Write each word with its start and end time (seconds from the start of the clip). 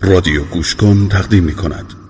رادیو 0.00 0.44
گوش 0.44 0.74
کن 0.74 1.08
تقدیم 1.08 1.44
می 1.44 1.54
کند. 1.54 2.07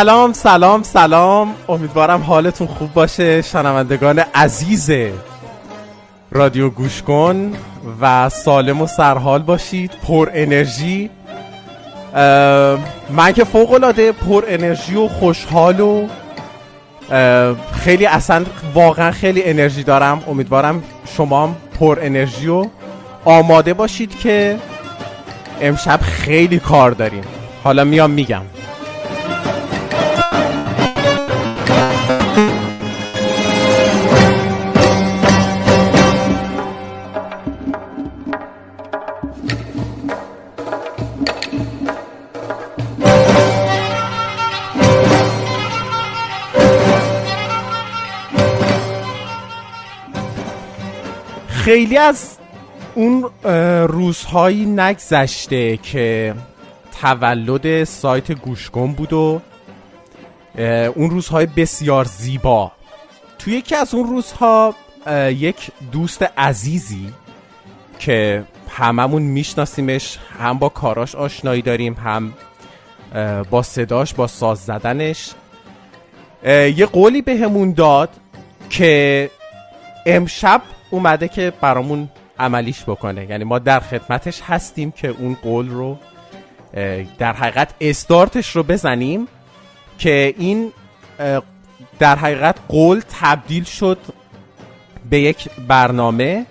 سلام 0.00 0.32
سلام 0.32 0.82
سلام. 0.82 1.54
امیدوارم 1.68 2.22
حالتون 2.22 2.66
خوب 2.66 2.92
باشه. 2.92 3.42
شنوندگان 3.42 4.18
عزیز 4.34 4.90
رادیو 6.30 6.70
گوش 6.70 7.02
کن 7.02 7.52
و 8.00 8.28
سالم 8.28 8.82
و 8.82 8.86
سرحال 8.86 9.42
باشید. 9.42 9.92
پر 10.06 10.30
انرژی. 10.34 11.10
من 13.10 13.32
که 13.34 13.44
فوق 13.44 13.72
العاده 13.72 14.12
پر 14.12 14.44
انرژی 14.48 14.94
و 14.94 15.08
خوشحال 15.08 15.80
و 15.80 16.06
خیلی 17.72 18.06
اصلا 18.06 18.44
واقعا 18.74 19.10
خیلی 19.10 19.42
انرژی 19.44 19.82
دارم. 19.82 20.22
امیدوارم 20.28 20.82
شما 21.16 21.42
هم 21.42 21.56
پر 21.80 21.98
انرژی 22.02 22.48
و 22.48 22.66
آماده 23.24 23.74
باشید 23.74 24.18
که 24.18 24.56
امشب 25.60 26.00
خیلی 26.02 26.58
کار 26.58 26.90
داریم. 26.90 27.24
حالا 27.64 27.84
میام 27.84 28.10
میگم. 28.10 28.42
خیلی 51.70 51.96
از 51.96 52.36
اون 52.94 53.30
روزهایی 53.88 54.66
نگذشته 54.66 55.76
که 55.76 56.34
تولد 57.00 57.84
سایت 57.84 58.32
گوشکن 58.32 58.92
بود 58.92 59.12
و 59.12 59.40
اون 60.94 61.10
روزهای 61.10 61.46
بسیار 61.46 62.04
زیبا. 62.04 62.72
توی 63.38 63.52
یکی 63.52 63.74
از 63.74 63.94
اون 63.94 64.08
روزها 64.08 64.74
یک 65.30 65.70
دوست 65.92 66.22
عزیزی 66.22 67.12
که 67.98 68.44
هممون 68.68 69.22
میشناسیمش 69.22 70.18
هم 70.40 70.58
با 70.58 70.68
کاراش 70.68 71.14
آشنایی 71.14 71.62
داریم 71.62 71.94
هم 71.94 72.32
با 73.50 73.62
صداش 73.62 74.14
با 74.14 74.26
ساز 74.26 74.58
زدنش 74.58 75.30
یه 76.76 76.86
قولی 76.86 77.22
بهمون 77.22 77.72
داد 77.72 78.08
که 78.70 79.30
امشب 80.06 80.62
اومده 80.90 81.28
که 81.28 81.52
برامون 81.60 82.08
عملیش 82.38 82.82
بکنه. 82.82 83.26
یعنی 83.30 83.44
ما 83.44 83.58
در 83.58 83.80
خدمتش 83.80 84.40
هستیم 84.42 84.90
که 84.90 85.08
اون 85.08 85.36
قول 85.42 85.68
رو 85.68 85.98
در 87.18 87.32
حقیقت 87.32 87.74
استارتش 87.80 88.56
رو 88.56 88.62
بزنیم 88.62 89.28
که 89.98 90.34
این 90.38 90.72
در 91.98 92.16
حقیقت 92.16 92.56
قول 92.68 93.02
تبدیل 93.20 93.64
شد 93.64 93.98
به 95.10 95.20
یک 95.20 95.48
برنامه 95.68 96.46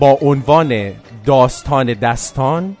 با 0.00 0.18
عنوان 0.20 0.92
داستان 1.24 1.94
دستان 1.94 2.76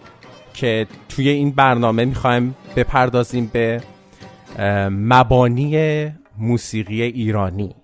که 0.54 0.86
توی 1.08 1.28
این 1.28 1.50
برنامه 1.50 2.04
می‌خوایم 2.04 2.54
بپردازیم 2.76 3.50
به 3.52 3.82
مبانی 4.90 6.12
موسیقی 6.38 7.02
ایرانی. 7.02 7.74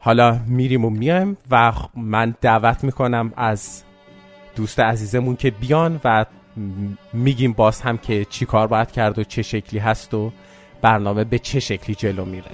حالا 0.00 0.40
میریم 0.46 0.84
و 0.84 0.90
میایم 0.90 1.36
و 1.50 1.72
من 1.96 2.34
دعوت 2.40 2.84
می‌کنم 2.84 3.32
از 3.36 3.82
دوست 4.56 4.80
عزیزمون 4.80 5.36
که 5.36 5.50
بیان 5.50 6.00
و 6.04 6.24
میگیم 7.12 7.52
باز 7.52 7.80
هم 7.80 7.98
که 7.98 8.24
چی 8.24 8.46
کار 8.46 8.66
باید 8.66 8.90
کرد 8.90 9.18
و 9.18 9.24
چه 9.24 9.42
شکلی 9.42 9.80
هست 9.80 10.14
و 10.14 10.32
برنامه 10.82 11.24
به 11.24 11.38
چه 11.38 11.60
شکلی 11.60 11.94
جلو 11.94 12.24
میره. 12.24 12.50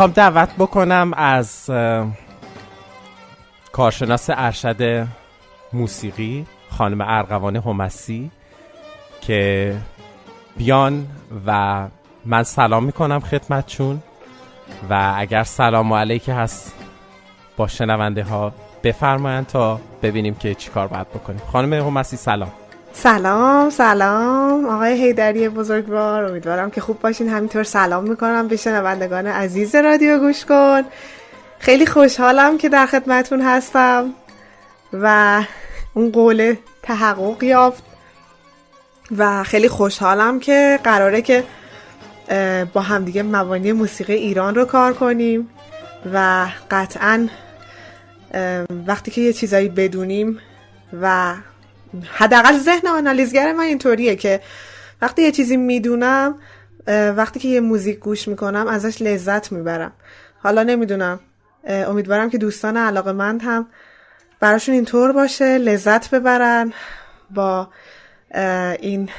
می‌خوام 0.00 0.12
دعوت 0.12 0.54
بکنم 0.58 1.12
از 1.16 1.70
کارشناس 3.72 4.30
ارشد 4.32 5.08
موسیقی 5.72 6.46
خانم 6.70 7.00
ارغوان 7.00 7.56
همسی 7.56 8.30
که 9.20 9.76
بیان 10.56 11.06
و 11.46 11.88
من 12.24 12.42
سلام 12.42 12.84
می‌کنم 12.84 13.20
خدمتشون 13.20 14.02
و 14.90 15.14
اگر 15.16 15.42
سلام 15.42 15.92
علیکه 15.92 16.34
هست 16.34 16.74
با 17.56 17.68
شنونده 17.68 18.22
ها 18.22 18.52
بفرمایند 18.82 19.46
تا 19.46 19.80
ببینیم 20.02 20.34
که 20.34 20.54
چیکار 20.54 20.86
باید 20.86 21.08
بکنیم. 21.08 21.40
خانم 21.52 21.72
همسی 21.72 22.16
سلام. 22.16 22.52
سلام 22.92 23.70
سلام. 23.70 24.66
آقای 24.66 24.92
هیدری 25.02 25.48
بزرگوار 25.48 26.24
امیدوارم 26.24 26.70
که 26.70 26.80
خوب 26.80 27.00
باشین. 27.00 27.28
همینطور 27.28 27.62
سلام 27.62 28.04
می‌کنم 28.04 28.48
به 28.48 28.56
شنوندگان 28.56 29.26
عزیز 29.26 29.74
رادیو 29.74 30.18
گوش 30.18 30.44
کن. 30.44 30.82
خیلی 31.58 31.86
خوشحالم 31.86 32.58
که 32.58 32.68
در 32.68 32.86
خدمتون 32.86 33.40
هستم 33.40 34.14
و 34.92 35.42
اون 35.94 36.10
قول 36.10 36.54
تحقق 36.82 37.42
یافت 37.42 37.82
و 39.18 39.42
خیلی 39.42 39.68
خوشحالم 39.68 40.40
که 40.40 40.80
قراره 40.84 41.22
که 41.22 41.44
با 42.72 42.80
همدیگه 42.80 43.22
مبانی 43.22 43.72
موسیقی 43.72 44.14
ایران 44.14 44.54
رو 44.54 44.64
کار 44.64 44.92
کنیم 44.92 45.50
و 46.14 46.46
قطعا 46.70 47.28
وقتی 48.86 49.10
که 49.10 49.20
یه 49.20 49.32
چیزایی 49.32 49.68
بدونیم 49.68 50.38
و 51.02 51.34
حداقل 52.12 52.58
ذهن 52.58 52.86
آنالیزگر 52.86 53.52
من 53.52 53.64
اینطوریه 53.64 54.16
که 54.16 54.40
وقتی 55.02 55.22
یه 55.22 55.32
چیزی 55.32 55.56
می‌دونم 55.56 56.38
وقتی 57.16 57.40
که 57.40 57.48
یه 57.48 57.60
موزیک 57.60 57.98
گوش 57.98 58.28
می‌کنم 58.28 58.68
ازش 58.68 59.02
لذت 59.02 59.52
می‌برم. 59.52 59.92
حالا 60.38 60.62
نمی‌دونم 60.62 61.20
امیدوارم 61.64 62.30
که 62.30 62.38
دوستان 62.38 62.76
علاقه 62.76 63.12
مند 63.12 63.42
هم 63.42 63.68
براشون 64.40 64.74
اینطور 64.74 65.12
باشه 65.12 65.58
لذت 65.58 66.10
ببرن 66.10 66.72
با 67.30 67.68
این 68.80 69.10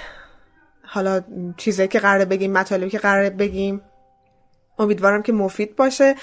حالا 0.84 1.22
چیزایی 1.58 1.88
که 1.88 2.00
قراره 2.00 2.26
بگیم 2.26 2.52
مطالبی 2.52 2.90
که 2.90 3.00
قراره 3.00 3.30
بگیم. 3.30 3.82
امیدوارم 4.80 5.22
که 5.22 5.34
مفید 5.34 5.76
باشه. 5.76 6.16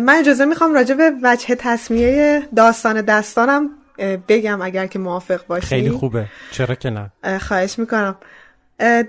من 0.00 0.14
اجازه 0.14 0.44
می‌خوام 0.44 0.74
راجع 0.74 0.94
به 0.94 1.12
وجه 1.22 1.54
تصمیه 1.54 2.48
داستان 2.56 3.00
دستانم 3.00 3.70
بگم 3.98 4.62
اگر 4.62 4.86
که 4.86 4.98
موافق 4.98 5.46
باشی. 5.46 5.66
خیلی 5.66 5.90
خوبه. 5.90 6.26
چرا 6.50 6.74
که 6.74 6.90
نه؟ 6.90 7.38
خواهش 7.38 7.78
می‌کنم. 7.78 8.16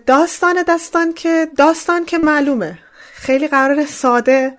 داستان 0.05 0.63
داستان 0.67 1.13
که 1.13 1.47
داستان 1.57 2.05
که 2.05 2.17
معلومه. 2.17 2.79
خیلی 3.13 3.47
قرار 3.47 3.85
ساده 3.85 4.57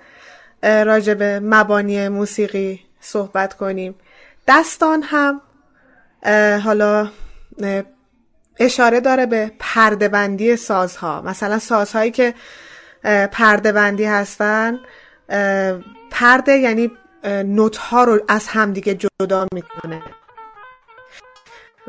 راجع 0.63 1.15
به 1.15 1.41
مبانی 1.41 2.09
موسیقی 2.09 2.81
صحبت 3.01 3.55
کنیم. 3.55 3.95
دستان 4.49 5.03
هم 5.03 5.41
حالا 6.65 7.11
اشاره 8.61 9.01
داره 9.01 9.27
به 9.27 9.53
پردهبندی 9.59 10.57
سازها. 10.57 11.23
مثلا 11.23 11.59
سازهایی 11.59 12.11
که 12.11 12.35
پردهبندی 13.33 14.05
هستن 14.05 14.79
پرده 16.11 16.53
یعنی 16.53 16.91
نوت 17.25 17.77
ها 17.77 18.05
رو 18.05 18.21
از 18.29 18.49
همدیگه 18.49 18.99
جدا 19.21 19.47
می‌کنه. 19.55 20.03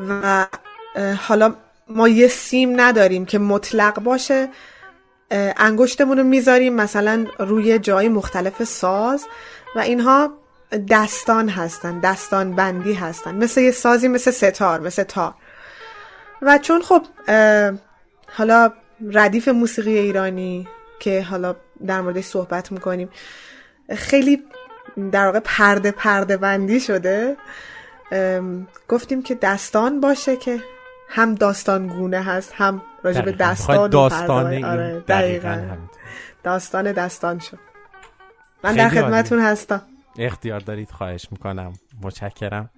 و 0.09 0.47
حالا 1.27 1.55
ما 1.87 2.07
یه 2.07 2.27
سیم 2.27 2.81
نداریم 2.81 3.25
که 3.25 3.39
مطلق 3.39 3.99
باشه 3.99 4.49
انگشتمون 5.57 6.17
رو 6.17 6.23
می‌ذاریم 6.23 6.73
مثلا 6.73 7.27
روی 7.39 7.79
جای 7.79 8.09
مختلف 8.09 8.63
ساز 8.63 9.25
و 9.75 9.79
اینها 9.79 10.33
دستان 10.89 11.49
هستن 11.49 11.99
دستان 11.99 12.55
بندی 12.55 12.93
هستن. 12.93 13.35
مثل 13.35 13.61
یه 13.61 13.71
سازی 13.71 14.07
مثل 14.07 14.31
ستار 14.31 14.79
مثل 14.79 15.03
تار. 15.03 15.33
و 16.41 16.57
چون 16.57 16.81
خب 16.81 17.01
حالا 18.27 18.73
ردیف 19.11 19.47
موسیقی 19.47 19.97
ایرانی 19.97 20.67
که 20.99 21.21
حالا 21.21 21.55
در 21.87 22.01
موردش 22.01 22.23
صحبت 22.23 22.71
می‌کنیم 22.71 23.09
خیلی 23.95 24.43
در 25.11 25.25
واقع 25.25 25.39
پرده 25.39 25.91
پرده 25.91 26.37
بندی 26.37 26.79
شده. 26.79 27.37
گفتیم 28.87 29.23
که 29.23 29.35
دستان 29.35 29.99
باشه 29.99 30.37
که 30.37 30.59
هم 31.09 31.35
داستان 31.35 31.87
گونه 31.87 32.21
هست 32.21 32.53
هم 32.55 32.81
راجع 33.03 33.21
به 33.21 33.31
داستان 33.31 33.89
داستان 33.89 34.63
آره 34.63 35.03
دقیقا 35.07 35.77
داستان 36.43 36.91
داستان 36.91 37.39
شد. 37.39 37.59
من 38.63 38.75
در 38.75 38.89
خدمتون 38.89 39.39
هستم. 39.39 39.81
اختیار 40.17 40.59
دارید 40.59 40.91
خواهش 40.91 41.27
می‌کنم. 41.31 41.73
متشکرم. 42.01 42.69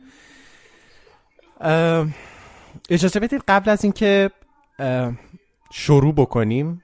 اجازه 2.90 3.20
بدید 3.20 3.44
قبل 3.48 3.70
از 3.70 3.84
اینکه 3.84 4.32
شروع 5.72 6.14
بکنیم 6.14 6.84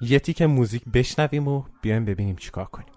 یه 0.00 0.18
تیک 0.18 0.42
موزیک 0.42 0.82
بشنویم 0.94 1.48
و 1.48 1.64
بیایم 1.82 2.04
ببینیم 2.04 2.36
چیکار 2.36 2.64
کنیم. 2.64 2.91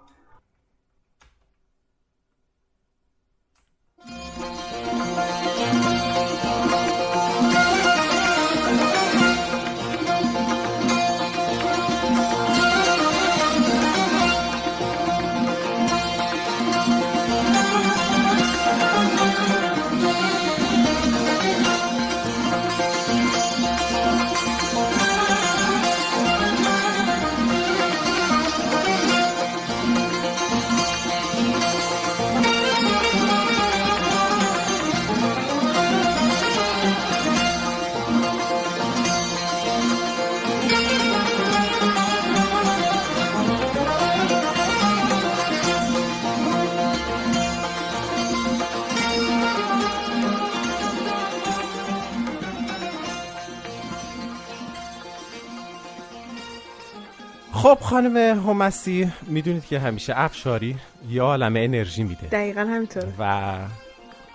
خب 57.65 57.77
خانم 57.81 58.17
همسی 58.49 59.11
می‌دونید 59.27 59.65
که 59.65 59.79
همیشه 59.79 60.13
افشاری 60.15 60.77
یه 61.09 61.21
عالم 61.21 61.55
انرژی 61.55 62.03
میده. 62.03 62.27
دقیقا 62.27 62.61
همینطور. 62.61 63.03
و 63.19 63.53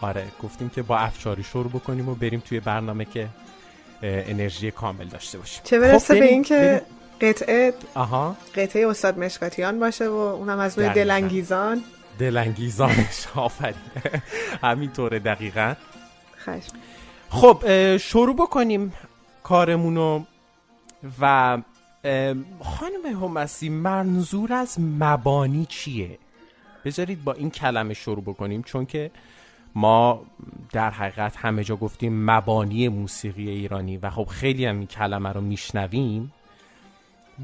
آره 0.01 0.25
گفتیم 0.43 0.69
که 0.69 0.83
با 0.83 0.99
افشاری 0.99 1.43
شروع 1.43 1.69
بکنیم 1.69 2.09
و 2.09 2.15
بریم 2.15 2.41
توی 2.41 2.61
برنامه 2.61 3.05
که 3.05 3.29
انرژی 4.03 4.71
کامل 4.71 5.05
داشته 5.05 5.39
باشیم. 5.39 5.61
چه 5.65 5.79
برسه 5.79 6.15
خب 6.15 6.21
به 6.21 6.27
این 6.27 6.43
که 6.43 6.83
قطعه 7.21 7.75
آها. 7.95 8.37
قطعه 8.55 8.89
استاد 8.89 9.19
مشکاتیان 9.19 9.81
باشه 9.81 10.09
و 10.09 10.13
اونم 10.13 10.59
از 10.59 10.79
نوع 10.79 10.93
دلانگیزان. 10.93 11.83
دلانگیزانش. 12.19 13.27
آفرین. 13.35 13.75
همینطوره 14.63 15.19
دقیقا. 15.19 15.75
خب 17.31 17.97
شروع 17.97 18.37
بکنیم 18.37 18.93
کارمونو 19.43 20.25
و 21.21 21.59
خانم 22.61 23.07
همسی 23.23 23.69
منظور 23.69 24.53
از 24.53 24.77
مبانی 24.81 25.67
چیه؟ 25.69 26.19
بذارید 26.85 27.25
با 27.25 27.33
این 27.33 27.51
کلمه 27.51 27.95
شروع 27.95 28.23
بکنیم 28.23 28.63
چون 28.63 28.87
که 28.87 29.11
ما 29.75 30.23
در 30.73 30.91
حقیقت 30.91 31.37
همه 31.37 31.65
جا 31.65 31.77
گفتیم 31.77 32.31
مبانی 32.31 32.89
موسیقی 32.89 33.49
ایرانی 33.49 33.97
و 33.97 34.11
خب 34.11 34.25
خیلی 34.25 34.67
هم 34.67 34.79
این 34.79 34.87
کلمه 34.87 35.33
رو 35.33 35.41
میشنویم. 35.41 36.33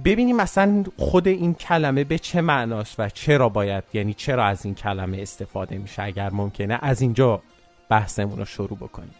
ببینیم 0.05 0.37
مثلا 0.37 0.85
خود 0.97 1.29
این 1.29 1.55
کلمه 1.55 2.05
به 2.05 2.19
چه 2.19 2.41
معناست 2.41 3.01
و 3.01 3.09
چرا 3.09 3.49
باید 3.49 3.85
یعنی 3.93 4.15
چرا 4.15 4.45
از 4.45 4.65
این 4.65 4.75
کلمه 4.75 5.19
استفاده 5.19 5.79
میشه؟ 5.79 6.03
اگر 6.03 6.31
ممکنه 6.31 6.79
از 6.83 7.01
اینجا 7.01 7.43
بحثمون 7.89 8.39
رو 8.39 8.45
شروع 8.45 8.79
بکنیم. 8.79 9.15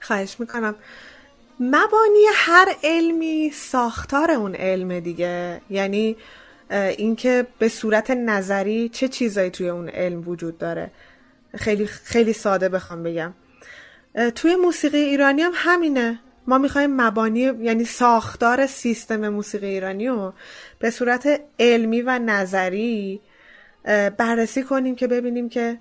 خواهش 0.00 0.40
می‌کنم. 0.40 0.74
مبانی 1.60 2.24
هر 2.34 2.68
علمی 2.84 3.50
ساختار 3.50 4.30
اون 4.30 4.54
علم 4.54 5.00
دیگه. 5.00 5.60
یعنی 5.70 6.16
اینکه 6.70 7.46
به 7.58 7.68
صورت 7.68 8.10
نظری 8.10 8.88
چه 8.88 9.08
چیزایی 9.08 9.50
توی 9.50 9.68
اون 9.68 9.88
علم 9.88 10.28
وجود 10.28 10.58
داره. 10.58 10.90
خیلی 11.56 11.86
خیلی 11.86 12.32
ساده 12.32 12.68
بخوام 12.68 13.02
بگم. 13.02 13.34
توی 14.34 14.56
موسیقی 14.56 14.98
ایرانی 14.98 15.42
هم 15.42 15.52
همینه. 15.54 16.18
ما 16.46 16.58
می‌خوایم 16.58 17.00
مبانی 17.00 17.40
یعنی 17.40 17.84
ساختار 17.84 18.66
سیستم 18.66 19.28
موسیقی 19.28 19.66
ایرانی 19.66 20.08
رو 20.08 20.34
به 20.78 20.90
صورت 20.90 21.40
علمی 21.58 22.02
و 22.02 22.18
نظری 22.18 23.20
بررسی 24.16 24.62
کنیم 24.62 24.94
که 24.94 25.06
ببینیم 25.06 25.48
که 25.48 25.78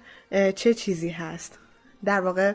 چه 0.55 0.74
چیزی 0.74 1.10
هست. 1.10 1.60
در 2.05 2.22
واقع 2.22 2.53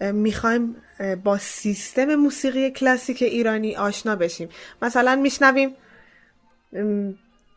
می‌خوایم 0.00 0.76
با 1.24 1.38
سیستم 1.38 2.14
موسیقی 2.14 2.70
کلاسیک 2.70 3.22
ایرانی 3.22 3.76
آشنا 3.76 4.16
بشیم. 4.16 4.48
مثلا 4.82 5.16
میشنویم 5.16 5.76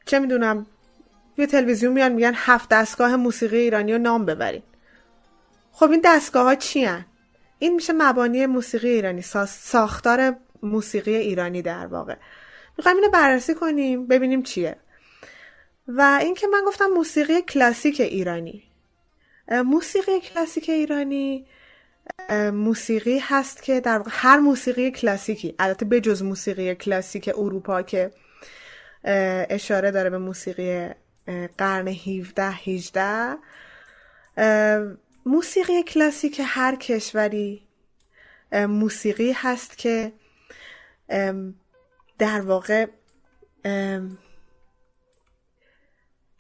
چه 0.06 0.20
می‌دونم 0.20 0.66
یه 1.38 1.48
تلویزیون 1.48 1.94
میان 1.94 2.12
میگن 2.12 2.34
هفت 2.36 2.70
دستگاه 2.70 3.16
موسیقی 3.16 3.58
ایرانی 3.58 3.94
رو 3.94 3.98
نام 3.98 4.26
ببرین. 4.26 4.64
خب 5.72 5.92
این 5.92 6.02
دستگاه 6.04 6.44
ها 6.44 6.56
چی 6.56 6.84
هن؟ 6.84 7.06
این 7.60 7.76
میشه 7.76 7.94
مبانی 7.94 8.46
موسیقی 8.46 8.90
ایرانی 8.90 9.22
ساختار 9.48 10.36
موسیقی 10.64 11.16
ایرانی 11.16 11.62
در 11.62 11.88
واقع. 11.88 12.16
می‌خوایم 12.78 12.98
اینو 12.98 13.10
بررسی 13.10 13.54
کنیم 13.54 14.08
ببینیم 14.08 14.44
چیه. 14.44 14.76
و 15.88 16.20
اینکه 16.22 16.48
من 16.48 16.64
گفتم 16.68 16.86
موسیقی 16.86 17.42
کلاسیک 17.42 18.02
ایرانی. 18.02 18.64
موسیقی 19.52 20.20
کلاسیک 20.20 20.70
ایرانی 20.70 21.46
موسیقی 22.54 23.20
هست 23.20 23.64
که 23.64 23.80
در 23.80 24.04
هر 24.10 24.38
موسیقی 24.38 24.92
کلاسیکی 24.92 25.56
البته 25.60 25.86
بجز 25.86 26.24
موسیقی 26.24 26.76
کلاسیک 26.76 27.30
اروپا 27.38 27.82
که 27.82 28.12
اشاره 29.50 29.92
داره 29.92 30.10
به 30.10 30.18
موسیقی 30.18 30.90
قرن 31.58 31.88
17 31.88 32.44
18 32.44 33.38
موسیقی 35.26 35.84
کلاسیک 35.84 36.42
هر 36.46 36.76
کشوری 36.76 37.68
موسیقی 38.54 39.32
هست 39.32 39.78
که 39.78 40.12
در 42.18 42.42
واقع 42.42 42.86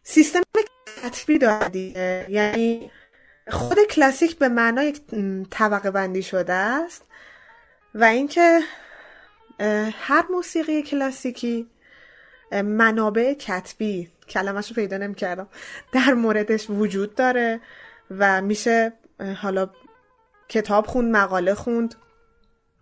سیستم 0.03 0.41
کتبی 1.03 1.37
داره 1.37 1.77
یعنی 2.29 2.91
خود 3.49 3.77
کلاسیک 3.89 4.37
به 4.37 4.47
معنای 4.47 4.93
طبقه 5.49 5.91
بندی 5.91 6.23
شده 6.23 6.53
است 6.53 7.05
و 7.95 8.03
اینکه 8.03 8.59
هر 9.91 10.25
موسیقی 10.31 10.81
کلاسیکی 10.81 11.67
منابع 12.51 13.33
کتبی 13.33 14.09
کلمش 14.29 14.69
رو 14.69 14.75
پیدا 14.75 14.97
نمی 14.97 15.15
کردم 15.15 15.47
در 15.91 16.13
موردش 16.13 16.69
وجود 16.69 17.15
داره 17.15 17.59
و 18.11 18.41
میشه 18.41 18.93
حالا 19.41 19.69
کتاب 20.49 20.87
خوند 20.87 21.15
مقاله 21.15 21.53
خوند. 21.53 21.95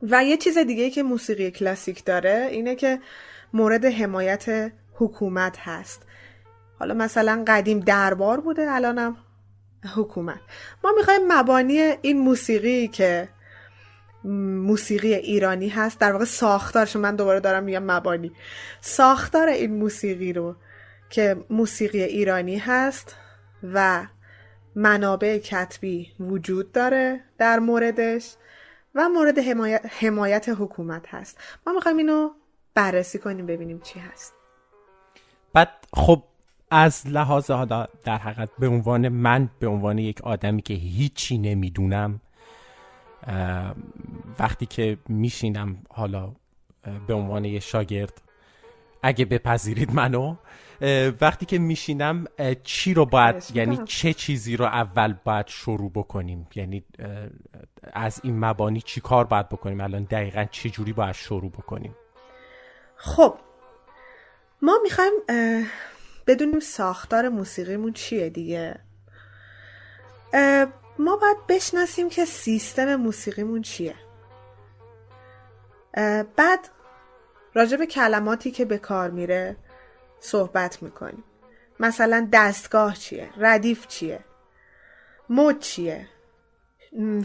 و 0.03 0.24
یه 0.24 0.38
چیز 0.38 0.58
دیگه 0.58 0.89
که 0.89 1.03
موسیقی 1.03 1.51
کلاسیک 1.51 2.06
داره 2.06 2.48
اینه 2.51 2.75
که 2.75 3.00
مورد 3.53 3.86
حمایت 3.86 4.72
حکومت 4.94 5.58
هست. 5.60 6.01
حالا 6.80 6.94
مثلا 6.94 7.44
قدیم 7.48 7.80
دربار 7.80 8.39
بوده 8.39 8.72
الانم 8.72 9.18
حکومت. 9.95 10.39
ما 10.83 10.91
می‌خوایم 10.97 11.21
مبانی 11.27 11.77
این 11.79 12.19
موسیقی 12.19 12.88
که 12.88 13.29
موسیقی 14.23 15.13
ایرانی 15.13 15.69
هست 15.69 16.00
در 16.00 16.11
واقع 16.11 16.25
ساختارش 16.25 16.95
من 16.95 17.15
دوباره 17.15 17.39
دارم 17.39 17.63
میگم 17.63 17.83
مبانی. 17.83 18.31
ساختار 18.81 19.47
این 19.47 19.75
موسیقی 19.75 20.33
رو 20.33 20.55
که 21.09 21.45
موسیقی 21.50 22.03
ایرانی 22.03 22.57
هست 22.57 23.15
و 23.63 24.07
منابع 24.75 25.38
کتبی 25.38 26.11
وجود 26.19 26.71
داره 26.71 27.23
در 27.38 27.59
موردش 27.59 28.35
و 28.95 29.09
مورد 29.09 29.39
حمایت, 29.39 29.85
حمایت 30.00 30.50
حکومت 30.50 31.07
هست. 31.07 31.38
ما 31.67 31.73
می‌خوایم 31.73 31.97
اینو 31.97 32.29
بررسی 32.73 33.19
کنیم 33.19 33.45
ببینیم 33.45 33.79
چی 33.79 34.00
هست. 34.00 34.33
بعد 35.53 35.69
خب 35.93 36.23
از 36.72 37.08
لحاظ 37.08 37.51
حالا 37.51 37.88
در 38.04 38.18
حقیقت 38.18 38.50
به 38.60 38.68
عنوان 38.68 39.10
من 39.10 39.50
به 39.60 39.68
عنوان 39.68 39.98
یک 39.98 40.22
آدمی 40.22 40.62
که 40.62 40.74
هیچی 40.74 41.38
نمی‌دونم 41.38 42.22
وقتی 44.40 44.66
که 44.66 44.98
میشینم 45.10 45.78
حالا 45.90 46.32
به 47.08 47.13
عنوان 47.13 47.46
یه 47.46 47.60
شاگرد 47.60 48.22
اگه 49.04 49.25
بپذیرید 49.25 49.94
منو 49.94 50.36
وقتی 51.22 51.46
که 51.46 51.60
میشینم 51.60 52.25
چی 52.63 52.94
رو 52.94 53.06
باید 53.06 53.44
یعنی 53.54 53.78
چه 53.86 54.13
چیزی 54.13 54.58
رو 54.58 54.66
اول 54.66 55.16
باید 55.24 55.48
شروع 55.48 55.92
بکنیم؟ 55.92 56.48
یعنی 56.56 56.84
از 57.94 58.22
این 58.24 58.40
مبانی 58.40 58.82
چی 58.82 59.01
کار 59.01 59.25
باید 59.25 59.50
بکنیم؟ 59.50 59.82
الان 59.82 60.04
دقیقا 60.04 60.46
چه 60.51 60.70
جوری 60.70 60.94
باید 60.94 61.16
شروع 61.16 61.51
بکنیم؟ 61.51 61.96
خب 62.96 63.38
ما 64.62 64.80
می‌خوایم 64.84 65.12
بدونیم 66.28 66.60
ساختار 66.60 67.30
موسیقیمون 67.30 67.94
چیه 67.94 68.30
دیگه. 68.30 68.80
ما 71.00 71.16
باید 71.16 71.38
بشناسیم 71.48 72.10
که 72.10 72.25
سیستم 72.25 72.96
موسیقیمون 72.96 73.62
چیه. 73.62 73.96
بعد 76.36 76.70
راجع 77.54 77.78
به 77.78 77.86
کلماتی 77.86 78.51
که 78.51 78.66
به 78.66 78.78
کار 78.78 79.10
میره 79.10 79.56
صحبت 80.20 80.84
می‌کنیم. 80.84 81.24
مثلا 81.80 82.28
دستگاه 82.34 82.96
چیه 82.96 83.30
ردیف 83.38 83.88
چیه 83.88 84.20
مد 85.30 85.60
چیه 85.60 86.08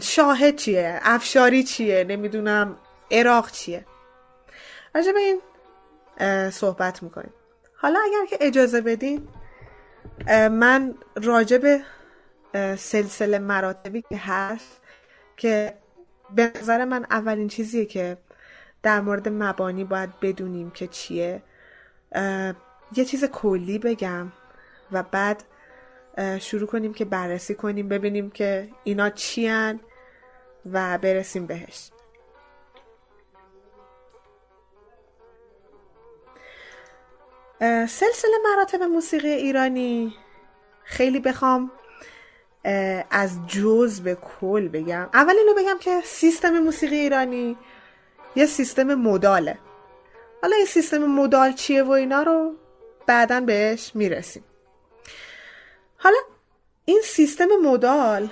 شاهد 0.01 0.55
چیه 0.55 0.99
افشاری 1.03 1.63
چیه 1.63 2.03
نمی‌دونم 2.03 2.77
عراق 3.11 3.51
چیه. 3.51 3.85
راجع 4.95 5.11
به 5.11 5.19
این 5.19 5.41
صحبت 6.49 7.03
می‌کنیم. 7.03 7.33
حالا 7.77 7.99
اگر 8.05 8.25
که 8.25 8.37
اجازه 8.41 8.81
بدین 8.81 9.27
من 10.51 10.95
راجع 11.15 11.57
به 11.57 11.81
سلسله 12.75 13.39
مراتبی 13.39 14.01
که 14.01 14.17
هست 14.17 14.81
که 15.37 15.73
به 16.35 16.51
نظر 16.55 16.85
من 16.85 17.05
اولین 17.09 17.47
چیزیه 17.47 17.85
که 17.85 18.17
در 18.83 19.01
مورد 19.01 19.29
مبانی 19.29 19.83
باید 19.83 20.19
بدونیم 20.19 20.71
که 20.71 20.87
چیه. 20.87 21.41
یه 22.95 23.05
چیز 23.05 23.25
کلی 23.25 23.79
بگم 23.79 24.31
و 24.91 25.03
بعد 25.03 25.43
شروع 26.39 26.67
کنیم 26.67 26.93
که 26.93 27.05
بررسی 27.05 27.55
کنیم 27.55 27.89
ببینیم 27.89 28.29
که 28.29 28.69
اینا 28.83 29.09
چیان 29.09 29.79
و 30.71 30.97
برسیم 30.97 31.45
بهش. 31.45 31.91
سلسله 37.59 38.37
مراتب 38.43 38.83
موسیقی 38.83 39.29
ایرانی. 39.29 40.13
خیلی 40.83 41.19
بخوام 41.19 41.71
از 43.11 43.47
جز 43.47 44.01
به 44.01 44.15
کل 44.15 44.67
بگم. 44.67 45.09
اول 45.13 45.35
اینو 45.37 45.53
بگم 45.53 45.77
که 45.79 46.01
سیستم 46.03 46.59
موسیقی 46.59 46.95
ایرانی 46.95 47.57
یه 48.35 48.45
سیستم 48.45 48.93
موداله 48.93 49.57
حالا 50.41 50.55
این 50.55 50.65
سیستم 50.65 50.97
مودال 50.97 51.53
چیه 51.53 51.83
و 51.83 51.91
اینا 51.91 52.23
رو 52.23 52.53
بعدا 53.07 53.41
بهش 53.41 53.91
می‌رسیم. 53.93 54.43
حالا 55.97 56.17
این 56.85 57.01
سیستم 57.03 57.47
مودال 57.63 58.29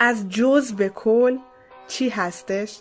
از 0.00 0.28
جز 0.28 0.72
به 0.72 0.88
کل 0.88 1.38
چی 1.88 2.08
هستش؟ 2.08 2.80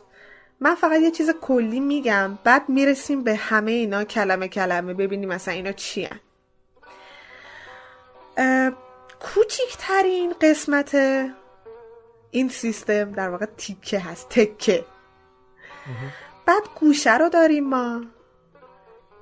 من 0.59 0.75
فقط 0.75 1.01
یه 1.01 1.11
چیز 1.11 1.29
کلی 1.41 1.79
میگم 1.79 2.37
بعد 2.43 2.69
می‌رسیم 2.69 3.23
به 3.23 3.35
همه 3.35 3.71
اینا 3.71 4.03
کلمه 4.03 4.47
کلمه 4.47 4.93
ببینیم 4.93 5.29
مثلا 5.29 5.53
اینا 5.53 5.71
چی 5.71 6.05
هن. 6.05 6.19
کوچیکترین 9.19 10.33
قسمت 10.41 10.95
این 12.31 12.49
سیستم 12.49 13.11
در 13.11 13.29
واقع 13.29 13.45
تیکه 13.57 13.99
هست 13.99 14.29
تکه. 14.29 14.85
بعد 16.45 16.63
گوشه 16.79 17.17
رو 17.17 17.29
داریم 17.29 17.69
ما 17.69 18.01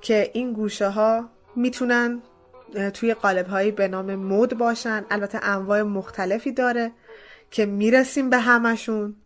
که 0.01 0.31
این 0.33 0.53
گوشه 0.53 0.87
ها 0.89 1.29
می‌تونن 1.55 2.21
توی 2.93 3.13
قالب 3.13 3.47
هایی 3.47 3.71
به 3.71 3.87
نام 3.87 4.15
مود 4.15 4.57
باشن. 4.57 5.05
البته 5.09 5.39
انواع 5.43 5.81
مختلفی 5.81 6.51
داره 6.51 6.91
که 7.51 7.65
می‌رسیم 7.65 8.29
به 8.29 8.37
همشون. 8.37 9.20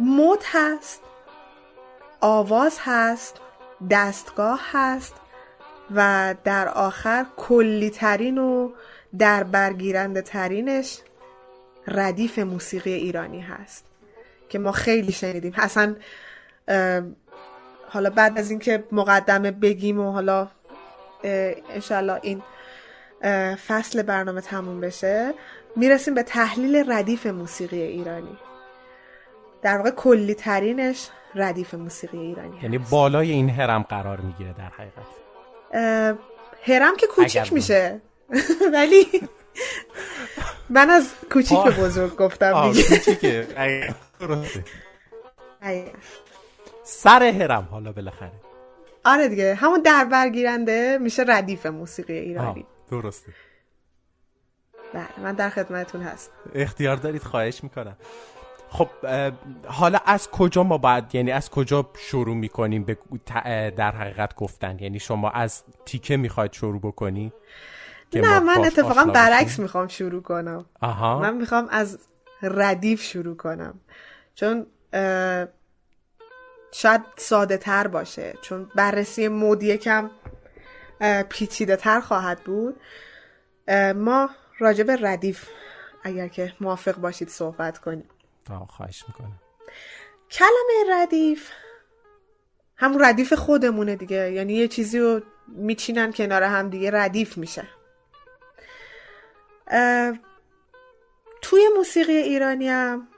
مود 0.00 0.40
هست 0.44 1.00
آواز 2.20 2.78
هست 2.80 3.36
دستگاه 3.90 4.60
هست 4.72 5.14
و 5.94 6.34
در 6.44 6.68
آخر 6.68 7.26
کلی 7.36 7.90
ترین 7.90 8.38
و 8.38 8.70
در 9.18 9.44
برگیرنده 9.44 10.22
ترینش 10.22 10.98
ردیف 11.86 12.38
موسیقی 12.38 12.92
ایرانی 12.92 13.40
هست 13.40 13.84
که 14.48 14.58
ما 14.58 14.72
خیلی 14.72 15.12
شنیدیم. 15.12 15.54
اصلا 15.56 15.96
حالا 17.88 18.10
بعد 18.10 18.38
از 18.38 18.50
اینکه 18.50 18.84
مقدمه 18.92 19.50
بگیم 19.50 20.00
و 20.00 20.12
حالا 20.12 20.48
انشالله 21.24 22.20
این 22.22 22.42
فصل 23.68 24.02
برنامه 24.02 24.40
تموم 24.40 24.80
بشه 24.80 25.34
می‌رسیم 25.76 26.14
به 26.14 26.22
تحلیل 26.22 26.92
ردیف 26.92 27.26
موسیقی 27.26 27.82
ایرانی. 27.82 28.38
در 29.62 29.76
واقع 29.76 29.90
کلی 29.90 30.34
ترینش 30.34 31.08
ردیف 31.34 31.74
موسیقی 31.74 32.18
ایرانی 32.18 32.60
یعنی 32.62 32.78
بالای 32.78 33.30
این 33.30 33.50
هرم 33.50 33.82
قرار 33.82 34.20
می‌گیره 34.20 34.52
در 34.52 34.68
حقیقت. 34.68 35.06
هرم 36.62 36.96
که 36.96 37.06
کوچیک 37.06 37.52
میشه. 37.52 38.00
ولی 38.74 39.06
من 40.70 40.90
از 40.90 41.14
کوچیک 41.32 41.58
به 41.58 41.70
بزرگ 41.70 42.16
گفتم 42.16 42.72
دیگه. 42.72 43.46
سر 46.84 47.22
هرم 47.22 47.68
حالا 47.70 47.92
بالاخره. 47.92 48.32
آره 49.04 49.28
دیگه 49.28 49.54
همون 49.54 49.82
در 49.82 50.04
برگیرنده 50.04 50.98
میشه 51.00 51.24
ردیف 51.28 51.66
موسیقی 51.66 52.18
ایرانی. 52.18 52.66
درسته. 52.90 53.32
بله 54.94 55.20
من 55.22 55.34
در 55.34 55.50
خدمتون 55.50 56.02
هست 56.02 56.30
اختیار 56.54 56.96
دارید 56.96 57.22
خواهش 57.22 57.62
می‌کنم. 57.62 57.96
خب 58.72 58.88
حالا 59.66 59.98
از 60.06 60.30
کجا 60.30 60.62
ما 60.62 60.78
باید 60.78 61.14
یعنی 61.14 61.30
از 61.30 61.50
کجا 61.50 61.90
شروع 61.98 62.36
می‌کنیم 62.36 62.84
به 62.84 62.98
در 63.70 63.92
حقیقت 63.92 64.34
گفتن؟ 64.34 64.78
یعنی 64.78 64.98
شما 64.98 65.30
از 65.30 65.62
تیکه 65.86 66.16
می‌خواید 66.16 66.52
شروع 66.52 66.80
بکنی؟ 66.80 67.32
نه 68.14 68.38
من 68.38 68.64
اتفاقا 68.64 69.04
برعکس 69.04 69.58
می‌خوام 69.58 69.88
شروع 69.88 70.22
کنم. 70.22 70.64
آها. 70.80 71.18
من 71.18 71.36
می‌خوام 71.36 71.68
از 71.70 71.98
ردیف 72.42 73.02
شروع 73.02 73.36
کنم. 73.36 73.80
چون 74.34 74.66
شاید 76.72 77.00
ساده 77.16 77.56
تر 77.56 77.86
باشه. 77.86 78.34
چون 78.42 78.70
بررسی 78.74 79.28
مود 79.28 79.62
یکم 79.62 80.10
پیچیده 81.28 81.76
تر 81.76 82.00
خواهد 82.00 82.40
بود. 82.40 82.80
ما 83.96 84.30
راجع 84.58 84.84
به 84.84 84.98
ردیف 85.00 85.48
اگر 86.02 86.28
که 86.28 86.52
موافق 86.60 86.96
باشید 86.96 87.28
صحبت 87.28 87.78
کنیم. 87.78 88.04
خواهش 88.68 89.04
می‌کنم. 89.08 89.40
کلمه 90.30 90.84
ردیف. 90.90 91.50
همون 92.76 93.04
ردیف 93.04 93.32
خودمونه 93.32 93.96
دیگه. 93.96 94.32
یعنی 94.32 94.52
یه 94.52 94.68
چیزی 94.68 94.98
رو 94.98 95.20
میچینن 95.48 96.12
کنار 96.12 96.42
هم 96.42 96.70
دیگه 96.70 96.90
ردیف 96.90 97.38
میشه. 97.38 97.68
توی 101.42 101.68
موسیقی 101.76 102.16
ایرانی 102.16 102.68
هم 102.68 103.08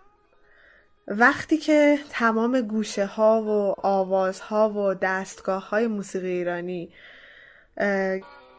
وقتی 1.07 1.57
که 1.57 1.99
تمام 2.11 2.61
گوشه 2.61 3.07
ها 3.07 3.43
و 3.43 3.87
آوازها 3.87 4.71
و 4.71 4.95
دستگاه 4.95 5.69
های 5.69 5.87
موسیقی 5.87 6.29
ایرانی 6.29 6.95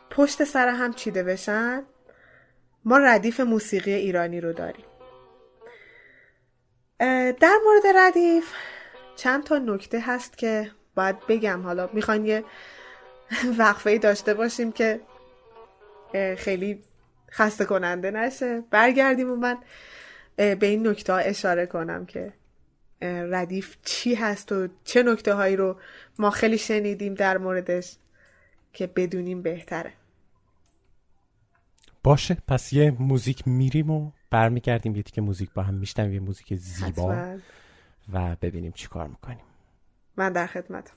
پشت 0.09 0.43
سر 0.43 0.67
هم 0.67 0.93
چیده 0.93 1.23
بشن 1.23 1.83
ما 2.85 2.97
ردیف 2.97 3.39
موسیقی 3.39 3.93
ایرانی 3.93 4.41
رو 4.41 4.53
داریم. 4.53 4.85
در 6.99 7.57
مورد 7.65 7.95
ردیف 7.95 8.53
چند 9.15 9.43
تا 9.43 9.57
نکته 9.57 9.99
هست 9.99 10.37
که 10.37 10.71
باید 10.95 11.27
بگم. 11.27 11.61
حالا 11.61 11.89
می‌خواین 11.93 12.25
یه 12.25 12.43
وقفه 13.57 13.97
داشته 13.97 14.33
باشیم 14.33 14.71
که 14.71 15.01
خیلی 16.37 16.81
خسته 17.31 17.65
کننده 17.65 18.11
نشه. 18.11 18.63
برگردیم 18.71 19.31
و 19.31 19.35
من 19.35 19.57
به 20.35 20.65
این 20.65 20.87
نکته 20.87 21.13
ها 21.13 21.19
اشاره 21.19 21.65
کنم 21.65 22.05
که 22.05 22.33
ردیف 23.01 23.77
چی 23.83 24.15
هست 24.15 24.51
و 24.51 24.67
چه 24.83 25.03
نکته 25.03 25.33
هایی 25.33 25.55
رو 25.55 25.79
ما 26.19 26.29
خیلی 26.29 26.57
شنیدیم 26.57 27.13
در 27.13 27.37
موردش 27.37 27.95
که 28.73 28.87
بدونیم 28.87 29.41
بهتره. 29.41 29.93
باشه 32.03 32.37
پس 32.47 32.73
یه 32.73 32.91
موزیک 32.99 33.47
میریم 33.47 33.91
و 33.91 34.11
برمیگردیم 34.33 34.95
یه 34.95 35.03
که 35.03 35.21
موزیک 35.21 35.53
با 35.53 35.63
هم 35.63 35.73
میشتم 35.73 36.13
یه 36.13 36.19
موزیک 36.19 36.55
زیبا. 36.55 37.15
و 38.13 38.35
ببینیم 38.41 38.71
چی 38.71 38.87
کار 38.87 39.07
می‌کنیم. 39.07 39.45
من 40.17 40.33
در 40.33 40.47
خدمتم. 40.47 40.93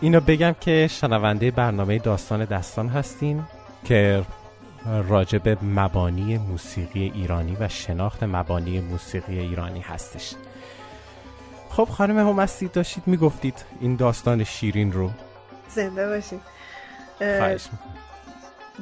اینو 0.00 0.20
بگم 0.20 0.54
که 0.60 0.88
شنونده 0.90 1.50
برنامه 1.50 1.98
داستان 1.98 2.44
دستان 2.44 2.88
هستیم 2.88 3.48
که 3.84 4.22
راجع 5.08 5.38
به 5.38 5.56
مبانی 5.62 6.38
موسیقی 6.38 7.12
ایرانی 7.14 7.56
و 7.60 7.68
شناخت 7.68 8.22
مبانی 8.22 8.80
موسیقی 8.80 9.38
ایرانی 9.38 9.80
هستش. 9.80 10.34
خب 11.70 11.84
خانم 11.84 12.28
همستی 12.28 12.68
داشتید 12.68 13.02
می‌گفتید 13.06 13.64
این 13.80 13.96
داستان 13.96 14.44
شیرین 14.44 14.92
رو. 14.92 15.10
زنده 15.68 16.08
باشید. 16.08 16.40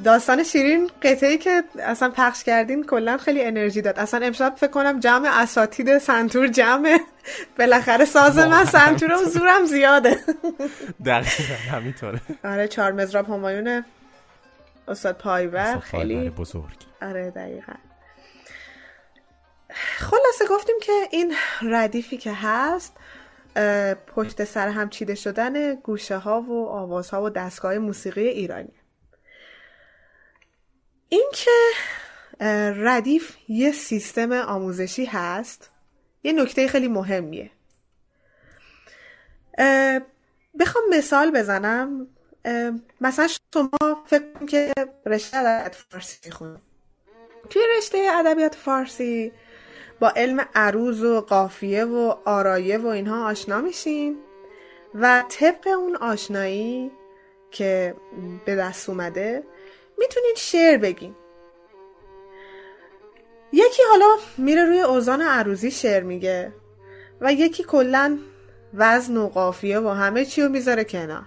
داستان 0.03 0.43
شیرین 0.43 0.89
قطعی 1.01 1.37
که 1.37 1.63
اصلا 1.79 2.09
پخش 2.09 2.43
کردین 2.43 2.83
کلا 2.83 3.17
خیلی 3.17 3.43
انرژی 3.43 3.81
داد. 3.81 3.99
اصلا 3.99 4.25
امشب 4.25 4.53
فکر 4.57 4.71
کنم 4.71 4.99
جمع 4.99 5.29
اساتید 5.33 5.97
سنتور 5.97 6.47
جمع 6.47 6.99
بالاخره 7.59 8.05
ساز 8.05 8.37
من 8.37 8.65
سنتور 8.65 9.13
و 9.13 9.17
زورم 9.17 9.65
زیاده. 9.65 10.19
دقیقا 11.05 11.53
همینطوره. 11.71 12.21
آره 12.43 12.67
چهار 12.67 12.91
مزراب 12.91 13.29
همایون 13.29 13.85
استاد 14.87 15.17
پایور. 15.17 15.79
خیلی 15.79 16.29
بزرگ. 16.29 16.77
آره 17.01 17.31
دقیقا. 17.31 17.73
خلاصه 19.97 20.45
گفتیم 20.49 20.75
که 20.81 20.93
این 21.11 21.35
ردیفی 21.61 22.17
که 22.17 22.33
هست 22.33 22.93
پشت 24.15 24.43
سر 24.43 24.67
هم 24.67 24.89
چیده 24.89 25.15
شدن 25.15 25.75
گوشه 25.75 26.17
ها 26.17 26.41
و 26.41 26.67
آوازها 26.67 27.23
و 27.23 27.29
دستگاه 27.29 27.77
موسیقی 27.77 28.27
ایرانی. 28.27 28.78
اینکه 31.09 31.51
ردیف 32.75 33.35
یه 33.47 33.71
سیستم 33.71 34.31
آموزشی 34.31 35.05
هست. 35.05 35.69
یه 36.23 36.33
نکته 36.33 36.67
خیلی 36.67 36.87
مهمیه. 36.87 37.51
بخوام 40.59 40.83
مثال 40.89 41.31
بزنم. 41.31 42.07
مثلا 43.01 43.27
شما 43.53 44.03
فکر 44.05 44.45
که 44.47 44.73
رشته 45.05 45.37
ادبیات 45.37 45.75
فارسی 45.75 46.31
خون 46.31 46.57
توی 47.49 47.61
رشته 47.77 48.07
ادبیات 48.13 48.55
فارسی 48.55 49.31
با 49.99 50.09
علم 50.15 50.47
عروض 50.55 51.03
و 51.03 51.21
قافیه 51.21 51.85
و 51.85 52.15
آرایه 52.25 52.77
و 52.77 52.87
اینها 52.87 53.29
آشنا 53.29 53.61
میشین 53.61 54.17
و 54.95 55.23
طبق 55.29 55.67
اون 55.67 55.95
آشنایی 55.95 56.91
که 57.51 57.95
به 58.45 58.55
دست 58.55 58.89
اومده 58.89 59.43
می‌تونید 59.99 60.35
شعر 60.35 60.77
بگین. 60.77 61.15
یکی 63.53 63.81
حالا 63.89 64.17
میره 64.37 64.65
روی 64.65 64.81
اوزان 64.81 65.21
عروضی 65.21 65.71
شعر 65.71 66.03
میگه 66.03 66.53
و 67.21 67.33
یکی 67.33 67.63
کلا 67.63 68.19
وزن 68.73 69.17
و 69.17 69.27
قافیه 69.27 69.79
و 69.79 69.87
همه 69.87 70.25
چی 70.25 70.41
رو 70.41 70.49
می‌ذاره 70.49 70.83
کنار. 70.83 71.23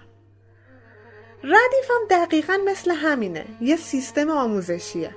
ردیف 1.43 1.91
هم 1.91 2.07
دقیقا 2.09 2.57
مثل 2.65 2.91
همینه 2.91 3.45
یه 3.61 3.75
سیستم 3.75 4.29
آموزشیه. 4.29 5.15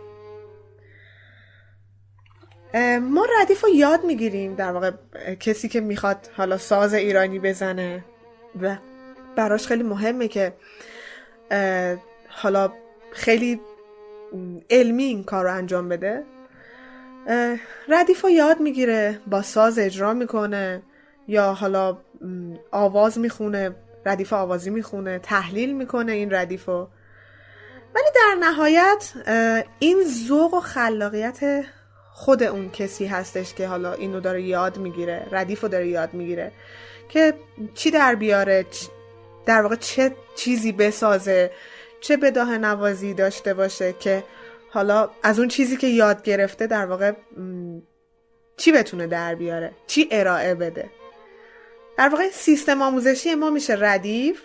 ما 3.00 3.26
ردیف 3.40 3.64
رو 3.64 3.68
یاد 3.68 4.04
می‌گیریم 4.04 4.54
در 4.54 4.72
واقع 4.72 4.90
کسی 5.40 5.68
که 5.68 5.80
می‌خواد 5.80 6.30
حالا 6.36 6.58
ساز 6.58 6.94
ایرانی 6.94 7.38
بزنه 7.38 8.04
و 8.62 8.76
براش 9.36 9.66
خیلی 9.66 9.82
مهمه 9.82 10.28
که 10.28 10.52
حالا 12.28 12.72
خیلی 13.16 13.60
علمی 14.70 15.04
این 15.04 15.24
کار 15.24 15.44
رو 15.44 15.54
انجام 15.54 15.88
بده. 15.88 16.22
ردیف 17.88 18.24
رو 18.24 18.30
یاد 18.30 18.60
می‌گیره 18.60 19.20
با 19.26 19.42
ساز 19.42 19.78
اجرا 19.78 20.14
می‌کنه 20.14 20.82
یا 21.28 21.52
حالا 21.52 21.98
آواز 22.70 23.18
می‌خونه 23.18 23.76
ردیف 24.06 24.32
آوازی 24.32 24.70
می‌خونه 24.70 25.18
تحلیل 25.18 25.72
می‌کنه 25.76 26.12
این 26.12 26.34
ردیف 26.34 26.64
رو. 26.64 26.88
ولی 27.94 28.08
در 28.14 28.36
نهایت 28.40 29.12
این 29.78 30.04
ذوق 30.28 30.54
و 30.54 30.60
خلاقیت 30.60 31.64
خود 32.12 32.42
اون 32.42 32.70
کسی 32.70 33.06
هستش 33.06 33.54
که 33.54 33.68
حالا 33.68 33.92
اینو 33.92 34.20
داره 34.20 34.42
یاد 34.42 34.78
می‌گیره 34.78 35.26
ردیف 35.30 35.60
رو 35.60 35.68
داره 35.68 35.88
یاد 35.88 36.14
می‌گیره 36.14 36.52
که 37.08 37.34
چی 37.74 37.90
در 37.90 38.14
بیاره 38.14 38.66
در 39.46 39.62
واقع 39.62 39.76
چه 39.76 40.14
چیزی 40.36 40.72
بسازه. 40.72 41.50
چه 42.00 42.16
بداه 42.16 42.58
نوازی 42.58 43.14
داشته 43.14 43.54
باشه 43.54 43.92
که 43.92 44.24
حالا 44.70 45.10
از 45.22 45.38
اون 45.38 45.48
چیزی 45.48 45.76
که 45.76 45.86
یاد 45.86 46.22
گرفته 46.22 46.66
در 46.66 46.86
واقع 46.86 47.12
چی 48.56 48.72
بتونه 48.72 49.06
در 49.06 49.34
بیاره؟ 49.34 49.72
چی 49.86 50.08
ارائه 50.10 50.54
بده؟ 50.54 50.90
در 51.98 52.08
واقع 52.08 52.30
سیستم 52.30 52.82
آموزشی 52.82 53.34
ما 53.34 53.50
میشه 53.50 53.76
ردیف 53.80 54.42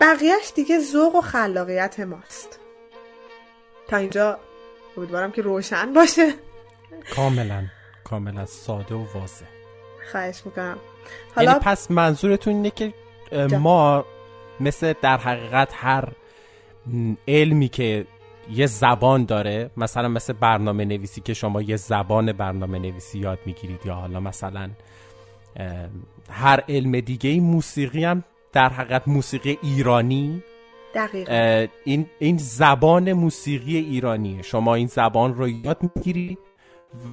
بقیهش 0.00 0.52
دیگه 0.54 0.80
ذوق 0.80 1.14
و 1.14 1.20
خلاقیت 1.20 2.00
ماست. 2.00 2.60
تا 3.88 3.96
اینجا 3.96 4.38
امیدوارم 4.96 5.32
که 5.32 5.42
روشن 5.42 5.92
باشه. 5.92 6.34
کاملا 7.16 7.64
کاملا 8.04 8.46
ساده 8.46 8.94
و 8.94 9.04
واضح. 9.14 9.46
خواهش 10.12 10.42
می‌کنم. 10.44 10.78
حالا 11.34 11.50
یعنی 11.50 11.64
پس 11.64 11.90
منظورتون 11.90 12.54
اینه 12.54 12.70
که 12.70 12.92
ما 13.60 14.04
مثل 14.60 14.94
در 15.02 15.16
حقیقت 15.16 15.68
هر 15.72 16.08
علمی 17.28 17.68
که 17.68 18.06
یه 18.52 18.66
زبان 18.66 19.24
داره 19.24 19.70
مثلا 19.76 20.08
مثل 20.08 20.32
برنامه 20.32 20.84
نویسی 20.84 21.20
که 21.20 21.34
شما 21.34 21.62
یه 21.62 21.76
زبان 21.76 22.32
برنامه 22.32 22.78
نویسی 22.78 23.18
یاد 23.18 23.38
می‌گیرید 23.46 23.80
یا 23.86 23.94
حالا 23.94 24.20
مثلا 24.20 24.70
هر 26.30 26.62
علم 26.68 27.00
دیگه 27.00 27.40
موسیقی 27.40 28.04
هم 28.04 28.24
در 28.52 28.68
حقیقت 28.68 29.08
موسیقی 29.08 29.58
ایرانی 29.62 30.42
دقیقا. 30.94 31.66
این, 31.84 32.06
این 32.18 32.36
زبان 32.38 33.12
موسیقی 33.12 33.76
ایرانیه 33.76 34.42
شما 34.42 34.74
این 34.74 34.86
زبان 34.86 35.34
رو 35.34 35.48
یاد 35.48 35.78
می‌گیری 35.82 36.38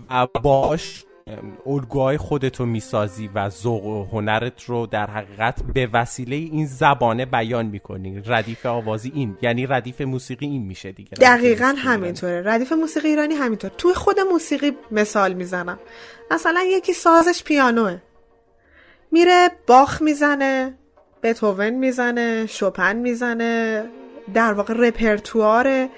و 0.09 0.27
باش 0.43 1.05
الگوهای 1.65 2.17
خودتو 2.17 2.65
می‌سازی 2.65 3.29
و 3.35 3.49
ذوق 3.49 3.85
و 3.85 4.05
هنرت 4.05 4.63
رو 4.63 4.87
در 4.87 5.09
حقیقت 5.09 5.63
به 5.73 5.89
وسیله 5.93 6.35
این 6.35 6.65
زبانه 6.65 7.25
بیان 7.25 7.65
می‌کنی. 7.65 8.23
ردیف 8.25 8.65
آوازی 8.65 9.11
این 9.15 9.37
یعنی 9.41 9.65
ردیف 9.65 10.01
موسیقی 10.01 10.45
این 10.45 10.63
میشه 10.63 10.91
دیگه. 10.91 11.09
دقیقا 11.09 11.75
همینطوره. 11.77 12.41
ردیف 12.45 12.71
موسیقی 12.71 13.07
ایرانی 13.07 13.33
همینطور. 13.33 13.71
توی 13.77 13.93
خود 13.93 14.19
موسیقی 14.19 14.71
مثال 14.91 15.33
می‌زنم. 15.33 15.79
مثلا 16.31 16.63
یکی 16.67 16.93
سازش 16.93 17.43
پیانوه. 17.43 17.97
میره 19.11 19.49
باخ 19.67 20.01
می‌زنه 20.01 20.77
بتوون 21.23 21.69
می‌زنه 21.69 22.45
شوپن 22.45 22.95
می‌زنه 22.95 23.83
در 24.33 24.53
واقع 24.53 24.73
رپرتوار 24.77 25.89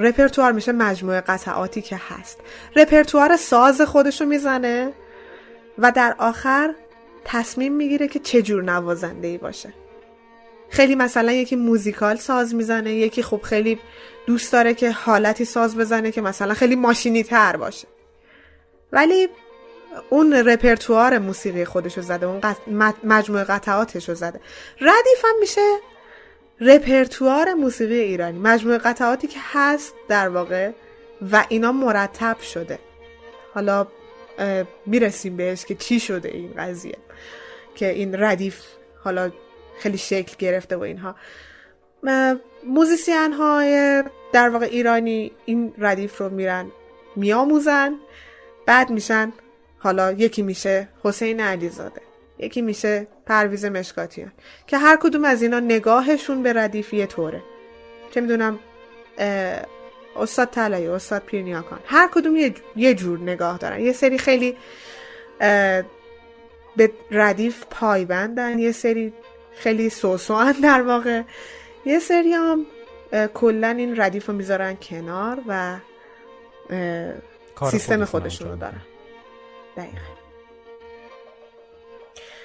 رپرتوار 0.00 0.52
میشه 0.52 0.72
مجموعه 0.72 1.20
قطعاتی 1.20 1.82
که 1.82 2.00
هست. 2.08 2.38
رپرتوار 2.76 3.36
ساز 3.36 3.80
خودشو 3.80 4.24
می‌زنه 4.24 4.92
و 5.78 5.92
در 5.92 6.14
آخر 6.18 6.74
تصمیم 7.24 7.72
می‌گیره 7.72 8.08
که 8.08 8.18
چجور 8.18 8.62
نوازنده 8.62 9.28
ای 9.28 9.38
باشه. 9.38 9.72
خیلی 10.68 10.94
مثلا 10.94 11.32
یکی 11.32 11.56
موزیکال 11.56 12.16
ساز 12.16 12.54
می‌زنه 12.54 12.92
یکی 12.92 13.22
خب 13.22 13.40
خیلی 13.42 13.78
دوست 14.26 14.52
داره 14.52 14.74
که 14.74 14.90
حالتی 14.90 15.44
ساز 15.44 15.76
بزنه 15.76 16.12
که 16.12 16.20
مثلا 16.20 16.54
خیلی 16.54 16.76
ماشینی 16.76 17.22
تر 17.22 17.56
باشه. 17.56 17.88
ولی 18.92 19.28
اون 20.10 20.32
رپرتوار 20.32 21.18
موسیقی 21.18 21.64
خودشو 21.64 22.02
زده 22.02 22.26
اون 22.26 22.40
مجموعه 23.04 23.44
قطعاتشو 23.44 24.14
زده. 24.14 24.40
ردیف 24.80 25.24
هم 25.24 25.40
میشه 25.40 25.76
رپرتوار 26.60 27.54
موسیقی 27.54 27.98
ایرانی 28.00 28.38
مجموعه 28.38 28.78
قطعاتی 28.78 29.26
که 29.26 29.38
هست 29.52 29.94
در 30.08 30.28
واقع 30.28 30.70
و 31.32 31.44
اینا 31.48 31.72
مرتب 31.72 32.40
شده. 32.40 32.78
حالا 33.54 33.86
می‌رسیم 34.86 35.36
بهش 35.36 35.64
که 35.64 35.74
چی 35.74 36.00
شده 36.00 36.28
این 36.28 36.54
قضیه 36.56 36.96
که 37.74 37.90
این 37.90 38.22
ردیف 38.22 38.62
حالا 39.04 39.30
خیلی 39.78 39.98
شکل 39.98 40.34
گرفته 40.38 40.76
و 40.76 40.80
اینها. 40.80 41.14
موزیسین 42.66 43.32
های 43.32 44.04
در 44.32 44.48
واقع 44.48 44.66
ایرانی 44.66 45.32
این 45.44 45.74
ردیف 45.78 46.18
رو 46.18 46.28
میرن 46.28 46.66
میاموزن 47.16 47.94
بعد 48.66 48.90
میشن 48.90 49.32
حالا 49.78 50.12
یکی 50.12 50.42
میشه 50.42 50.88
حسین 51.02 51.40
علیزاده. 51.40 52.09
یکی 52.42 52.62
میشه 52.62 53.06
پرویز 53.26 53.64
مشکاتیان 53.64 54.32
که 54.66 54.78
هر 54.78 54.98
کدوم 55.02 55.24
از 55.24 55.42
اینا 55.42 55.60
نگاهشون 55.60 56.42
به 56.42 56.52
ردیفی 56.52 57.06
طوره. 57.06 57.42
چه 58.10 58.20
می‌دونم 58.20 58.58
استاد 60.16 60.50
طلایی 60.50 60.86
استاد 60.86 61.22
پیرنیاکان 61.22 61.78
هر 61.86 62.08
کدوم 62.12 62.36
یه 62.76 62.94
جور 62.94 63.18
نگاه 63.18 63.58
دارن. 63.58 63.80
یه 63.80 63.92
سری 63.92 64.18
خیلی 64.18 64.56
به 66.76 66.90
ردیف 67.10 67.64
پایبندن 67.70 68.58
یه 68.58 68.72
سری 68.72 69.12
خیلی 69.54 69.90
سوسوان 69.90 70.52
در 70.52 70.82
واقع. 70.82 71.22
یه 71.84 71.98
سری 71.98 72.32
هم 72.32 72.66
کلا 73.34 73.68
این 73.68 74.00
ردیف 74.00 74.26
رو 74.26 74.34
می‌ذارن 74.34 74.76
کنار 74.76 75.38
و 75.48 75.76
سیستم 77.70 78.04
خودشون 78.04 78.48
رو 78.48 78.56
دارن. 78.56 78.82
دقیقا. 79.76 80.19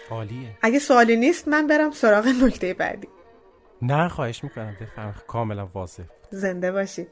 عالیه. 0.09 0.57
اگه 0.61 0.79
سوالی 0.79 1.15
نیست 1.15 1.47
من 1.47 1.67
برم 1.67 1.91
سراغ 1.91 2.27
نکته 2.27 2.73
بعدی. 2.73 3.07
نه 3.81 4.07
خواهش 4.07 4.43
می‌کنم. 4.43 4.75
بفهم 4.81 5.13
کاملا 5.27 5.69
واضح. 5.73 6.03
زنده 6.29 6.71
باشید. 6.71 7.07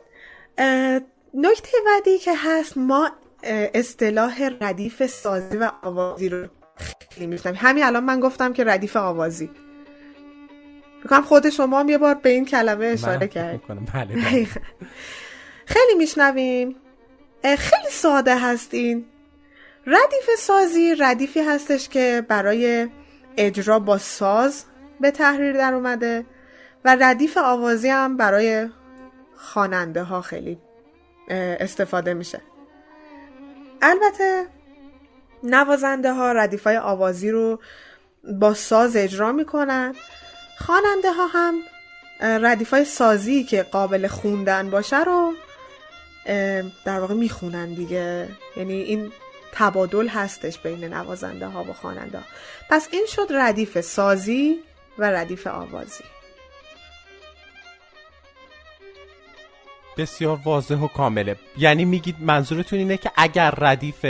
نکته 1.34 1.78
بعدی 1.86 2.18
که 2.18 2.32
هست 2.38 2.78
ما 2.78 3.12
اصطلاح 3.74 4.50
ردیف 4.62 5.06
سازی 5.06 5.58
و 5.58 5.72
آوازی 5.82 6.30
رو 6.30 6.48
خیلی 7.12 7.28
میشنم 7.28 7.54
همین 7.58 7.84
الان 7.84 8.04
من 8.04 8.20
گفتم 8.20 8.54
که 8.54 8.64
ردیف 8.64 8.96
آوازی. 8.96 9.50
بکنم 11.06 11.22
خود 11.22 11.50
شما 11.50 11.80
هم 11.80 11.90
یه 11.90 11.98
بار 11.98 12.16
به 12.16 12.30
این 12.30 12.46
کلمه 12.46 12.86
اشاره 12.86 13.28
کرد 13.28 13.62
بله 13.94 14.48
خیلی 15.66 15.96
میشنویم. 15.98 16.76
خیلی 17.44 17.90
ساده 17.92 18.40
هستین. 18.40 19.06
ردیف 19.86 20.30
سازی 20.38 20.96
ردیفی 20.96 21.40
هستش 21.40 21.90
که 21.90 22.26
برای 22.28 22.90
اجرا 23.38 23.80
با 23.80 23.98
ساز 23.98 24.64
به 25.00 25.12
تحریر 25.12 25.54
در 25.54 25.74
اومده 25.74 26.26
و 26.86 26.98
ردیف 27.00 27.38
آوازی 27.38 27.90
هم 27.90 28.18
برای 28.18 28.70
خواننده 29.36 30.04
ها 30.04 30.22
خیلی 30.22 30.60
استفاده 31.30 32.14
میشه. 32.14 32.42
البته 33.82 34.46
نوازنده 35.44 36.14
ها 36.14 36.32
ردیف 36.32 36.64
های 36.64 36.78
آوازی 36.78 37.32
رو 37.32 37.60
با 38.40 38.54
ساز 38.54 38.96
اجرا 38.96 39.32
می‌کنن. 39.32 39.96
خواننده 40.60 41.12
ها 41.12 41.28
هم 41.28 41.56
ردیف 42.22 42.70
های 42.74 42.86
سازی 42.86 43.44
که 43.44 43.64
قابل 43.64 44.08
خوندن 44.08 44.70
باشه 44.70 45.04
رو 45.04 45.34
در 46.86 47.00
واقع 47.00 47.14
می‌خونن 47.14 47.74
دیگه. 47.74 48.30
یعنی 48.58 48.74
این 48.74 49.12
تبادل 49.56 50.08
هستش 50.08 50.60
بین 50.60 50.84
نوازنده 50.84 51.48
ها 51.48 51.64
و 51.64 51.74
خواننده 51.74 52.18
ها. 52.18 52.24
پس 52.70 52.88
این 52.92 53.06
شد 53.10 53.28
ردیف 53.30 53.82
سازی 53.82 54.60
و 54.98 55.12
ردیف 55.12 55.48
آوازی. 55.48 56.04
بسیار 59.98 60.40
واضح 60.46 60.76
و 60.76 60.88
کامله. 60.88 61.36
یعنی 61.58 61.86
میگید 61.86 62.16
منظورتون 62.20 62.80
اینه 62.80 62.98
که 62.98 63.12
اگر 63.16 63.52
ردیف 63.52 64.06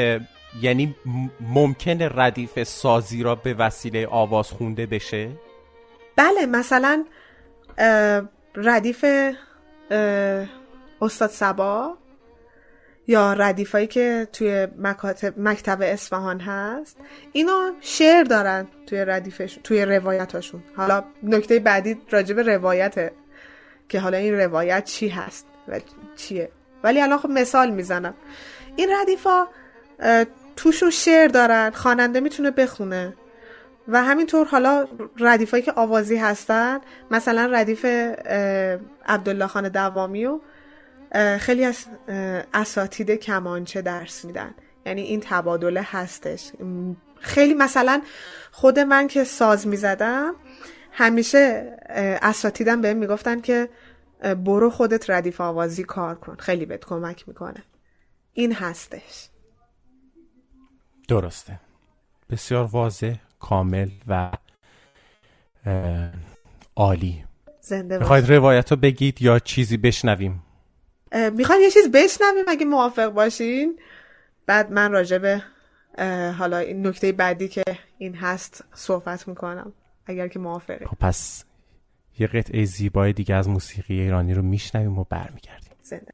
یعنی 0.62 0.96
ممکن 1.40 2.02
ردیف 2.02 2.64
سازی 2.64 3.24
را 3.24 3.36
به 3.36 3.54
وسیله 3.54 4.08
آواز 4.08 4.52
خونده 4.52 4.86
بشه؟ 4.86 5.32
بله 6.16 6.46
مثلا 6.46 7.06
ردیف 8.56 9.06
استاد 11.02 11.30
سبا 11.30 11.98
یا 13.08 13.34
ردیفایی 13.34 13.88
که 13.88 14.28
توی 14.34 14.68
مکاتب 14.78 15.40
مکتب 15.40 15.78
اصفهان 15.82 16.40
هست 16.40 16.98
اینا 17.32 17.72
شعر 17.82 18.24
دارن 18.24 18.68
توی 18.88 19.06
ردیفش 19.06 19.60
توی 19.64 19.86
روایتاشون. 19.86 20.64
حالا 20.76 21.04
نکته 21.24 21.60
بعدی 21.60 22.02
راجع 22.10 22.36
به 22.36 22.44
روایته 22.44 23.12
که 23.90 24.00
حالا 24.00 24.18
این 24.18 24.34
روایت 24.38 24.86
چی 24.86 25.08
هست 25.08 25.46
و 25.68 25.80
چیه. 26.16 26.50
ولی 26.84 27.02
الان 27.02 27.18
خب 27.18 27.30
مثال 27.30 27.70
می‌زنم. 27.72 28.14
این 28.76 28.90
ردیفا 29.02 29.48
توشون 30.56 30.90
شعر 30.90 31.28
دارن 31.28 31.70
خواننده 31.70 32.20
می‌تونه 32.20 32.52
بخونه. 32.52 33.14
و 33.88 34.04
همینطور 34.04 34.48
حالا 34.48 34.88
ردیفایی 35.20 35.64
که 35.64 35.72
آوازی 35.76 36.18
هستن 36.18 36.80
مثلا 37.12 37.46
ردیف 37.52 37.86
عبدالله 39.06 39.48
خان 39.48 39.70
دوامی 39.70 40.26
و 40.26 40.40
خیلی 41.40 41.66
از 41.66 41.86
اساتید 42.54 43.12
کمانچه 43.12 43.82
درس 43.82 44.26
میدن. 44.26 44.54
یعنی 44.86 45.02
این 45.02 45.22
تبادله 45.24 45.82
هستش. 45.84 46.52
خیلی 47.20 47.54
مثلا 47.54 48.02
خود 48.52 48.80
من 48.80 49.08
که 49.08 49.24
ساز 49.24 49.68
می‌زدم 49.68 50.36
همیشه 50.92 51.76
اساتیدم 52.22 52.82
بهم 52.82 52.98
می‌گفتن 52.98 53.42
که 53.42 53.70
برو 54.46 54.70
خودت 54.70 55.10
ردیف 55.10 55.42
آوازی 55.42 55.84
کار 55.84 56.16
کن. 56.16 56.36
خیلی 56.36 56.66
بهت 56.66 56.86
کمک 56.86 57.28
می‌کنه. 57.28 57.64
این 58.34 58.54
هستش. 58.54 59.30
درسته. 61.08 61.60
بسیار 62.30 62.64
واضح 62.64 63.16
کامل 63.40 63.90
و 64.08 64.32
عالی. 66.76 67.24
زنده 67.62 67.98
می‌خواید 67.98 68.32
روایت 68.32 68.72
رو 68.72 68.78
بگید 68.78 69.22
یا 69.22 69.40
چیزی 69.40 69.78
بشنویم؟ 69.78 70.44
می‌خوایم 71.14 71.62
یه 71.62 71.72
چیز 71.72 71.92
بشنویم 71.92 72.46
اگه 72.48 72.66
موافق 72.66 73.08
باشین. 73.08 73.80
بعد 74.46 74.72
من 74.72 74.92
راجع 74.92 75.18
به 75.18 75.44
حالا 76.38 76.58
این 76.58 76.88
نکته 76.88 77.12
بعدی 77.12 77.48
که 77.48 77.64
این 77.98 78.16
هست 78.16 78.64
صحبت 78.74 79.28
می‌کنم 79.28 79.74
اگر 80.06 80.28
که 80.28 80.40
موافقه. 80.40 80.86
خب 80.86 80.98
پس 81.00 81.46
یه 82.20 82.28
قطعه 82.28 82.66
زیبای 82.66 83.14
دیگه 83.14 83.36
از 83.36 83.50
موسیقی 83.50 84.02
ایرانی 84.02 84.34
رو 84.34 84.42
میشنویم 84.42 85.00
و 85.00 85.04
برمیگردیم. 85.10 85.74
زنده. 85.82 86.14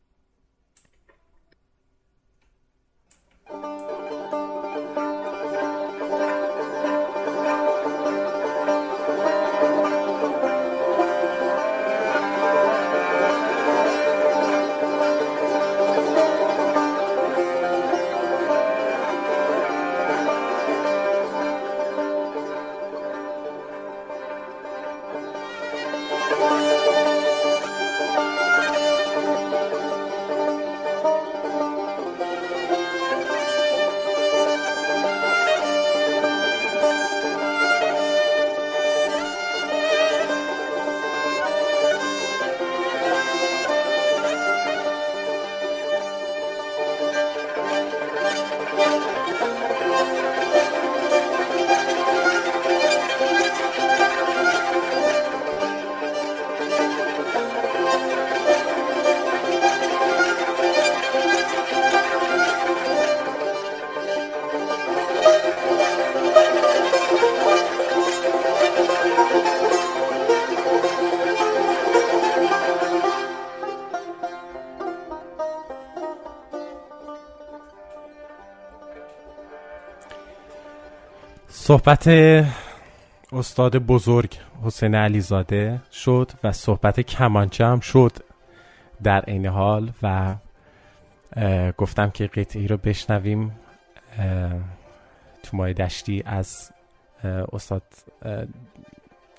صحبت 81.70 82.08
استاد 83.32 83.78
بزرگ 83.78 84.38
حسین 84.64 84.96
علیزاده 84.96 85.80
شد 85.92 86.32
و 86.44 86.52
صحبت 86.52 87.00
کمانچه 87.00 87.66
هم 87.66 87.80
شد 87.80 88.12
در 89.04 89.24
این 89.28 89.46
حال 89.46 89.92
و 90.04 90.36
گفتم 91.78 92.10
که 92.10 92.28
قطعی 92.28 92.68
رو 92.68 92.78
بشنویم 92.78 93.60
تو 95.44 95.58
ماه 95.58 95.74
دشتی 95.74 96.24
از 96.26 96.72
استاد 97.54 97.84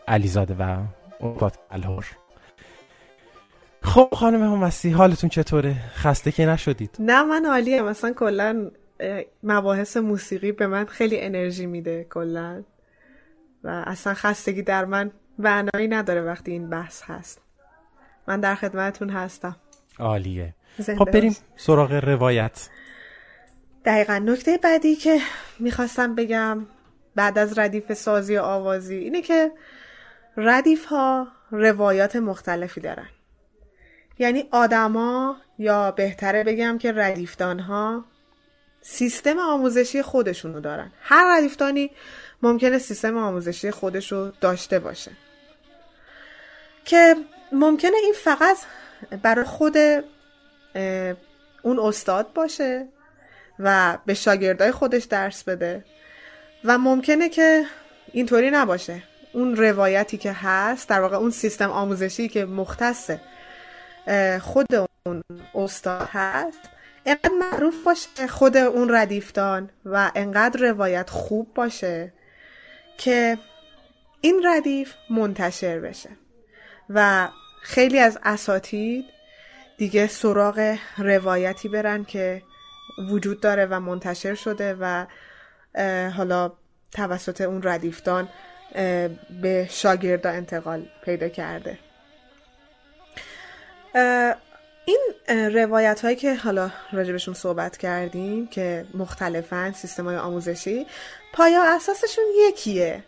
علیزاده 0.08 0.54
و 0.54 0.78
استاد 1.20 1.58
الهور 1.70 2.06
خب 3.82 4.08
خانم 4.12 4.42
همستی 4.42 4.90
حالتون 4.90 5.30
چطوره؟ 5.30 5.76
خسته 5.94 6.32
که 6.32 6.46
نشدید؟ 6.46 6.96
نه 6.98 7.22
من 7.22 7.46
عالیه 7.46 7.82
مثلا 7.82 8.12
کلا 8.12 8.70
مباحث 9.42 9.96
موسیقی 9.96 10.52
به 10.52 10.66
من 10.66 10.86
خیلی 10.86 11.20
انرژی 11.20 11.66
میده 11.66 12.06
کلا. 12.10 12.62
و 13.64 13.84
اصلا 13.86 14.14
خستگی 14.14 14.62
در 14.62 14.84
من 14.84 15.10
معنایی 15.38 15.88
نداره 15.88 16.22
وقتی 16.22 16.52
این 16.52 16.70
بحث 16.70 17.02
هست. 17.02 17.40
من 18.28 18.40
در 18.40 18.54
خدمتتون 18.54 19.10
هستم. 19.10 19.56
عالیه. 19.98 20.54
خب 20.98 21.10
بریم 21.10 21.36
سراغ 21.56 21.92
روایت. 21.92 22.68
دقیقا 23.84 24.18
نکته 24.18 24.58
بعدی 24.58 24.96
که 24.96 25.18
می‌خواستم 25.58 26.14
بگم 26.14 26.66
بعد 27.14 27.38
از 27.38 27.58
ردیف 27.58 27.92
سازی 27.92 28.36
و 28.36 28.42
آوازی 28.42 28.94
اینه 28.94 29.22
که 29.22 29.52
ردیف 30.36 30.84
ها 30.84 31.28
روایات 31.50 32.16
مختلفی 32.16 32.80
دارن. 32.80 33.08
یعنی 34.18 34.44
آدما 34.50 35.36
یا 35.58 35.90
بهتره 35.90 36.44
بگم 36.44 36.78
که 36.78 36.92
ردیفدان 36.92 37.60
ها 37.60 38.04
سیستم 38.82 39.38
آموزشی 39.38 40.02
خودشونو 40.02 40.60
دارن. 40.60 40.92
هر 41.02 41.36
ردیفتانی 41.36 41.90
ممکنه 42.42 42.78
سیستم 42.78 43.16
آموزشی 43.16 43.70
خودشو 43.70 44.32
داشته 44.40 44.78
باشه. 44.78 45.10
که 46.84 47.16
ممکنه 47.52 47.96
این 48.02 48.14
فقط 48.24 48.56
برای 49.22 49.44
خود 49.44 49.76
اون 51.62 51.78
استاد 51.78 52.32
باشه 52.32 52.88
و 53.58 53.98
به 54.06 54.14
شاگردای 54.14 54.70
خودش 54.70 55.04
درس 55.04 55.44
بده 55.44 55.84
و 56.64 56.78
ممکنه 56.78 57.28
که 57.28 57.64
اینطوری 58.12 58.50
نباشه. 58.50 59.02
اون 59.32 59.56
روایتی 59.56 60.18
که 60.18 60.32
هست 60.32 60.88
در 60.88 61.00
واقع 61.00 61.16
اون 61.16 61.30
سیستم 61.30 61.70
آموزشی 61.70 62.28
که 62.28 62.44
مختص 62.44 63.10
خود 64.40 64.66
اون 65.06 65.22
استاد 65.54 66.08
هست 66.12 66.60
انقدر 67.06 67.30
معروف 67.40 67.84
باشه 67.84 68.26
خود 68.26 68.56
اون 68.56 68.94
ردیفتان 68.94 69.70
و 69.84 70.10
انقدر 70.14 70.60
روایت 70.60 71.10
خوب 71.10 71.54
باشه 71.54 72.12
که 72.98 73.38
این 74.20 74.42
ردیف 74.44 74.94
منتشر 75.10 75.80
بشه 75.80 76.10
و 76.90 77.28
خیلی 77.62 77.98
از 77.98 78.18
اساتید 78.22 79.04
دیگه 79.78 80.06
سراغ 80.06 80.76
روایتی 80.98 81.68
برن 81.68 82.04
که 82.04 82.42
وجود 83.10 83.40
داره 83.40 83.66
و 83.66 83.80
منتشر 83.80 84.34
شده 84.34 84.76
و 84.80 85.06
حالا 86.10 86.52
توسط 86.92 87.40
اون 87.40 87.62
ردیفتان 87.62 88.28
به 89.42 89.68
شاگردا 89.70 90.30
انتقال 90.30 90.88
پیدا 91.04 91.28
کرده. 91.28 91.78
این 94.84 95.00
روایت 95.28 96.00
هایی 96.00 96.16
که 96.16 96.34
حالا 96.34 96.70
راجبشون 96.92 97.34
صحبت 97.34 97.76
کردیم 97.76 98.46
که 98.46 98.84
مختلفن 98.94 99.72
سیستم 99.72 100.04
های 100.04 100.16
آموزشی 100.16 100.86
پایا 101.32 101.62
اساسشون 101.62 102.24
یکیه. 102.48 103.04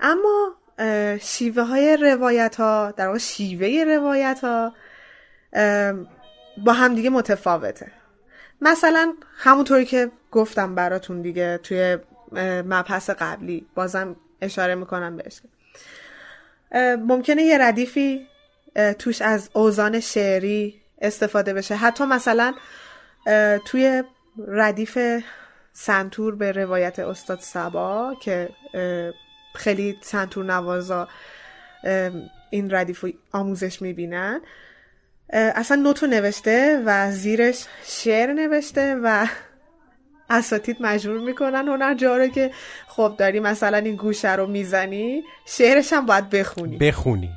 اما 0.00 0.54
شیوه 1.20 1.62
های 1.62 1.96
روایت 1.96 2.56
ها 2.56 2.94
در 2.96 3.06
واقع 3.06 3.18
شیوه 3.18 3.84
روایت 3.84 4.40
ها 4.42 4.74
با 6.64 6.72
همدیگه 6.72 7.10
متفاوته. 7.10 7.92
مثلا 8.60 9.14
همونطوری 9.36 9.84
که 9.84 10.10
گفتم 10.30 10.74
براتون 10.74 11.22
دیگه 11.22 11.58
توی 11.58 11.98
مبحث 12.42 13.10
قبلی 13.10 13.66
بازم 13.74 14.16
اشاره 14.40 14.74
می‌کنم 14.74 15.16
بهش. 15.16 15.40
ممکنه 16.98 17.42
یه 17.42 17.58
ردیفی 17.58 18.26
توش 18.98 19.22
از 19.22 19.50
اوزان 19.52 20.00
شعری 20.00 20.77
استفاده 21.00 21.54
بشه. 21.54 21.76
حتی 21.76 22.04
مثلا 22.04 22.54
توی 23.64 24.02
ردیف 24.48 24.98
سنتور 25.72 26.34
به 26.34 26.52
روایت 26.52 26.98
استاد 26.98 27.40
سبا 27.40 28.16
که 28.22 28.48
خیلی 29.54 29.98
سنتور 30.00 30.44
نوازا 30.44 31.08
این 32.50 32.70
ردیف 32.70 33.04
آموزش 33.32 33.82
می‌بینن 33.82 34.40
اصلا 35.30 35.82
نوتو 35.82 36.06
نوشته 36.06 36.82
و 36.86 37.10
زیرش 37.10 37.66
شعر 37.84 38.32
نوشته 38.32 38.96
و 39.02 39.26
اساتید 40.30 40.76
مجبور 40.80 41.20
می‌کنن 41.20 41.68
هنرجا 41.68 42.16
رو 42.16 42.26
که 42.26 42.50
خب 42.88 43.14
داری 43.18 43.40
مثلا 43.40 43.78
این 43.78 43.96
گوشه 43.96 44.36
رو 44.36 44.46
می‌زنی 44.46 45.22
شعرش 45.46 45.92
هم 45.92 46.06
باید 46.06 46.30
بخونی. 46.30 46.78
بخونی. 46.78 47.30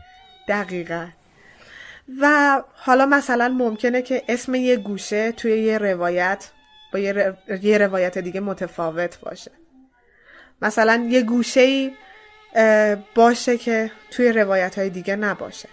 دقیقا. 0.47 1.07
و 2.19 2.61
حالا 2.73 3.05
مثلا 3.05 3.49
ممکنه 3.49 4.01
که 4.01 4.23
اسم 4.27 4.55
یه 4.55 4.77
گوشه 4.77 5.31
توی 5.31 5.51
یه 5.51 5.77
روایت 5.77 6.49
با 6.93 6.99
یه, 6.99 7.37
یه 7.61 7.77
روایت 7.77 8.17
دیگه 8.17 8.39
متفاوت 8.39 9.19
باشه. 9.19 9.51
مثلا 10.61 11.07
یه 11.09 11.21
گوشه 11.21 11.61
ای 11.61 11.91
باشه 13.15 13.57
که 13.57 13.91
توی 14.11 14.31
روایت 14.31 14.77
های 14.77 14.89
دیگه 14.89 15.15
نباشه. 15.15 15.69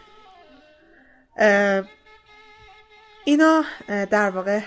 اینا 3.24 3.64
در 3.88 4.30
واقع 4.30 4.60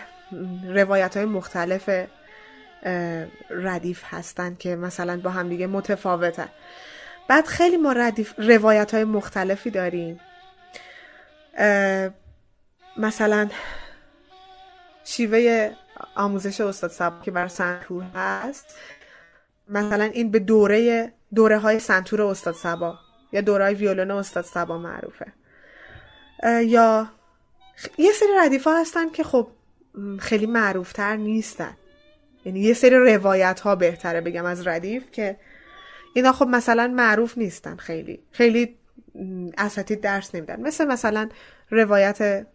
روایت 0.68 1.18
های 1.18 1.26
مختلف 1.26 1.90
ردیف 3.50 4.04
هستن 4.10 4.56
که 4.60 4.76
مثلا 4.76 5.18
با 5.24 5.30
هم 5.30 5.50
دیگه 5.50 5.68
متفاوتن. 5.68 6.50
بعد 7.28 7.46
خیلی 7.46 7.78
ما 7.78 7.92
ردیف 7.92 8.34
روایت 8.38 8.94
های 8.94 9.04
مختلفی 9.04 9.70
داریم. 9.70 10.20
مثلا 12.98 13.50
شیوه 15.04 15.72
آموزش 16.16 16.62
استاد 16.62 16.92
سبا 16.92 17.22
که 17.24 17.32
بر 17.32 17.48
سنتور 17.48 18.04
هست 18.04 18.66
مثلا 19.68 20.04
این 20.04 20.32
به 20.32 20.40
دوره 20.40 21.14
دوره 21.36 21.58
های 21.58 21.80
سنتور 21.80 22.22
استاد 22.22 22.54
سبا 22.54 23.00
یا 23.32 23.42
دورای 23.42 23.74
ویولون 23.74 24.12
استاد 24.12 24.44
سبا 24.44 24.78
معروفه. 24.78 25.34
یا 26.66 27.08
یه 27.98 28.12
سری 28.12 28.30
ردیف 28.40 28.64
ها 28.64 28.82
هستن 28.82 29.10
که 29.10 29.24
خب 29.24 29.48
خیلی 30.20 30.46
معروفتر 30.46 31.16
نیستن. 31.16 31.78
یعنی 32.46 32.60
یه 32.60 32.74
سری 32.74 32.96
روایت 32.96 33.60
ها 33.60 33.76
بهتره 33.76 34.22
بگم 34.22 34.46
از 34.46 34.68
ردیف 34.68 35.12
که 35.12 35.38
اینا 36.14 36.32
خب 36.32 36.48
مثلا 36.48 36.88
معروف 36.88 37.38
نیستن 37.38 37.76
خیلی. 37.76 38.20
خیلی 38.32 38.78
اساتید 39.58 40.02
درس 40.02 40.36
نمیدن. 40.36 40.62
مثل 40.62 40.86
مثلا 40.86 41.30
روایت 41.70 42.48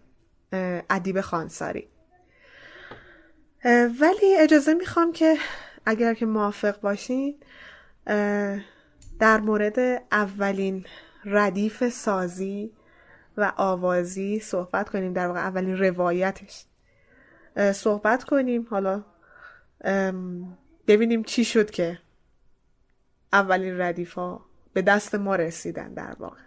ادیب 0.91 1.21
خانساری. 1.21 1.89
ولی 4.01 4.37
اجازه 4.39 4.75
می‌خوام 4.75 5.13
که 5.13 5.37
اگر 5.87 6.15
که 6.15 6.27
موافق 6.27 6.81
باشین 6.81 7.41
در 9.19 9.41
مورد 9.41 9.79
اولین 10.13 10.87
ردیف 11.25 11.89
سازی 11.89 12.73
و 13.37 13.53
آوازی 13.57 14.41
صحبت 14.41 14.89
کنیم. 14.89 15.13
در 15.13 15.27
واقع 15.27 15.41
اولین 15.41 15.79
روایتش. 15.79 16.65
صحبت 17.73 18.25
کنیم. 18.25 18.67
حالا 18.71 19.05
ببینیم 20.87 21.23
چی 21.23 21.45
شد 21.45 21.71
که 21.71 21.99
اولین 23.33 23.81
ردیف 23.81 24.13
ها 24.13 24.47
به 24.73 24.83
دست 24.83 25.15
ما 25.15 25.37
رسیدن 25.37 25.95
در 25.95 26.17
واقع. 26.19 26.46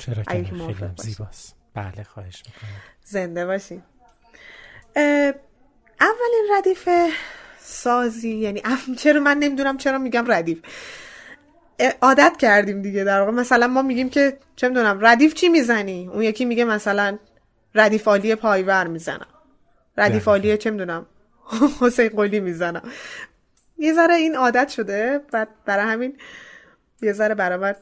چرا 0.00 0.22
که 0.22 0.30
خیلی 0.30 0.52
زیباست. 0.96 1.56
بله 1.74 2.02
خواهش 2.02 2.42
می‌کنم. 2.46 2.80
زنده 3.04 3.46
باشین 3.46 3.82
اولین 6.00 6.48
ردیف 6.52 6.88
سازی 7.58 8.30
یعنی 8.30 8.62
چرا 8.98 9.20
من 9.20 9.38
نمی‌دونم 9.38 9.76
چرا 9.76 9.98
میگم 9.98 10.24
ردیف. 10.32 10.58
عادت 12.02 12.36
کردیم 12.38 12.82
دیگه 12.82 13.04
در 13.04 13.20
واقع. 13.20 13.32
مثلا 13.32 13.66
ما 13.66 13.82
میگیم 13.82 14.10
که 14.10 14.38
چه 14.56 14.68
می‌دونم 14.68 14.98
ردیف 15.06 15.34
چی 15.34 15.48
می‌زنی؟ 15.48 16.06
اون 16.06 16.22
یکی 16.22 16.44
میگه 16.44 16.64
مثلا 16.64 17.18
ردیف 17.74 18.08
آلی 18.08 18.34
پایور 18.34 18.86
می‌زنم. 18.86 19.26
ردیف 19.96 20.28
آلی 20.28 20.56
چه 20.56 20.70
می‌دونم 20.70 21.06
حسین 21.80 22.08
قلی 22.08 22.40
می‌زنم. 22.40 22.82
یه 23.78 23.94
ذره 23.94 24.14
این 24.14 24.36
عادت 24.36 24.68
شده 24.68 25.20
بعد 25.32 25.48
برای 25.64 25.84
همین 25.84 26.18
یه 27.02 27.12
ذره 27.12 27.34
برابر 27.34 27.76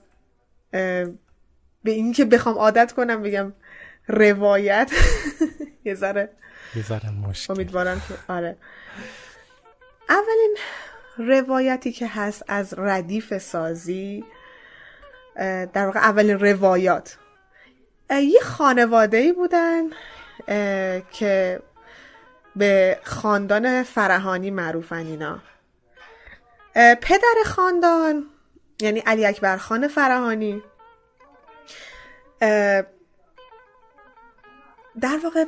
به 1.88 1.94
این 1.94 2.12
که 2.12 2.24
بخوام 2.24 2.58
عادت 2.58 2.92
کنم 2.92 3.22
بگم 3.22 3.52
روایت. 4.08 4.92
یه 5.84 5.94
ذره 5.94 6.30
یه 6.74 6.82
ذره 6.82 7.10
مشکل. 7.10 7.52
امیدوارم 7.52 8.02
که 8.08 8.32
آره. 8.32 8.56
اولین 10.08 10.56
روایتی 11.18 11.92
که 11.92 12.06
هست 12.06 12.44
از 12.48 12.74
ردیف 12.78 13.38
سازی 13.38 14.24
در 15.72 15.86
واقع 15.86 16.00
اولین 16.00 16.38
روایات. 16.38 17.18
یه 18.10 18.40
خانواده 18.42 19.16
ای 19.16 19.32
بودن 19.32 19.84
که 21.10 21.60
به 22.56 22.98
خاندان 23.04 23.82
فرهانی 23.82 24.50
معروفن 24.50 25.06
اینا. 25.06 25.38
پدر 26.74 27.34
خاندان 27.44 28.26
یعنی 28.80 29.00
علی 29.00 29.26
اکبر 29.26 29.56
خان 29.56 29.88
فرهانی 29.88 30.62
در 35.00 35.18
واقع 35.24 35.44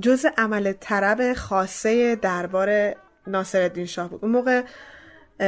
جز 0.00 0.26
عمل 0.38 0.72
طرب 0.72 1.32
خاصه 1.32 2.16
دربار 2.16 2.94
ناصر 3.26 3.84
شاه 3.84 4.08
بود. 4.08 4.24
اون 4.24 4.32
موقع 4.32 4.62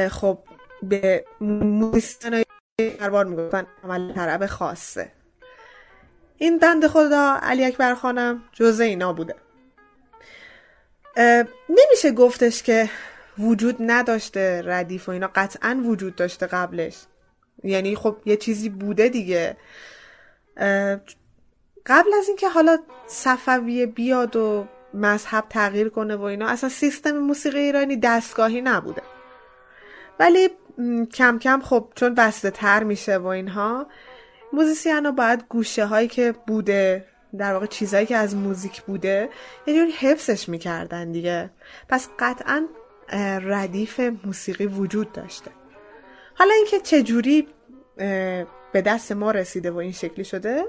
خب 0.09 0.39
به 0.83 1.25
موسیقی 1.41 2.43
دربار 2.99 3.25
می‌گفتن 3.25 3.67
عمل 3.83 4.13
طرب 4.13 4.45
خاصه. 4.45 5.11
این 6.37 6.59
بند 6.59 6.87
خدا 6.87 7.39
علی 7.41 7.65
اکبر 7.65 7.93
خانم 7.95 8.43
جز 8.51 8.79
اینا 8.79 9.13
بوده. 9.13 9.35
نمیشه 11.69 12.11
گفتش 12.17 12.63
که 12.63 12.89
وجود 13.39 13.75
نداشته 13.79 14.61
ردیف 14.65 15.09
و 15.09 15.11
اینا. 15.11 15.29
قطعا 15.35 15.81
وجود 15.85 16.15
داشته 16.15 16.47
قبلش. 16.47 17.03
یعنی 17.63 17.95
خب 17.95 18.17
یه 18.25 18.37
چیزی 18.37 18.69
بوده 18.69 19.09
دیگه. 19.09 19.57
قبل 21.85 22.13
از 22.19 22.27
اینکه 22.27 22.49
حالا 22.49 22.77
صفویه 23.07 23.85
بیاد 23.85 24.35
و 24.35 24.67
مذهب 24.93 25.45
تغییر 25.49 25.89
کنه 25.89 26.15
و 26.15 26.21
اینا 26.23 26.47
اصلا 26.47 26.69
سیستم 26.69 27.11
موسیقی 27.17 27.59
ایرانی 27.59 27.97
دستگاهی 27.97 28.61
نبوده. 28.61 29.01
ولی 30.19 30.49
کم 31.13 31.39
کم 31.39 31.61
خب 31.61 31.87
چون 31.95 32.13
بسته 32.13 32.51
تر 32.51 32.83
میشه 32.83 33.17
و 33.17 33.25
اینها 33.25 33.87
موزیسیان 34.53 35.05
ها 35.05 35.11
باید 35.11 35.45
گوشه 35.49 35.85
هایی 35.85 36.07
که 36.07 36.33
بوده 36.47 37.05
در 37.37 37.53
واقع 37.53 37.65
چیزهایی 37.65 38.05
که 38.05 38.17
از 38.17 38.35
موزیک 38.35 38.81
بوده 38.81 39.29
یه 39.67 39.75
جوری 39.75 39.91
حفظش 39.91 40.49
می‌کردن 40.49 41.11
دیگه. 41.11 41.49
پس 41.89 42.09
قطعا 42.19 42.67
ردیف 43.41 43.99
موسیقی 43.99 44.65
وجود 44.65 45.11
داشته. 45.11 45.51
حالا 46.35 46.53
اینکه 46.53 46.79
چجوری 46.79 47.47
به 48.73 48.81
دست 48.81 49.11
ما 49.11 49.31
رسیده 49.31 49.71
و 49.71 49.77
این 49.77 49.91
شکلی 49.91 50.25
شده 50.25 50.65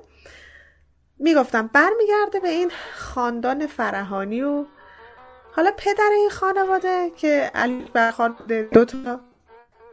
می‌گفتم 1.18 1.70
برمیگرده 1.72 2.40
به 2.42 2.48
این 2.48 2.70
خاندان 2.94 3.66
فرهانی 3.66 4.42
و 4.42 4.64
حالا 5.52 5.70
پدر 5.76 6.10
این 6.12 6.30
خانواده 6.30 7.10
که 7.16 7.50
علی 7.54 7.90
برخواد 7.92 8.46
دو 8.46 8.84
تا 8.84 9.20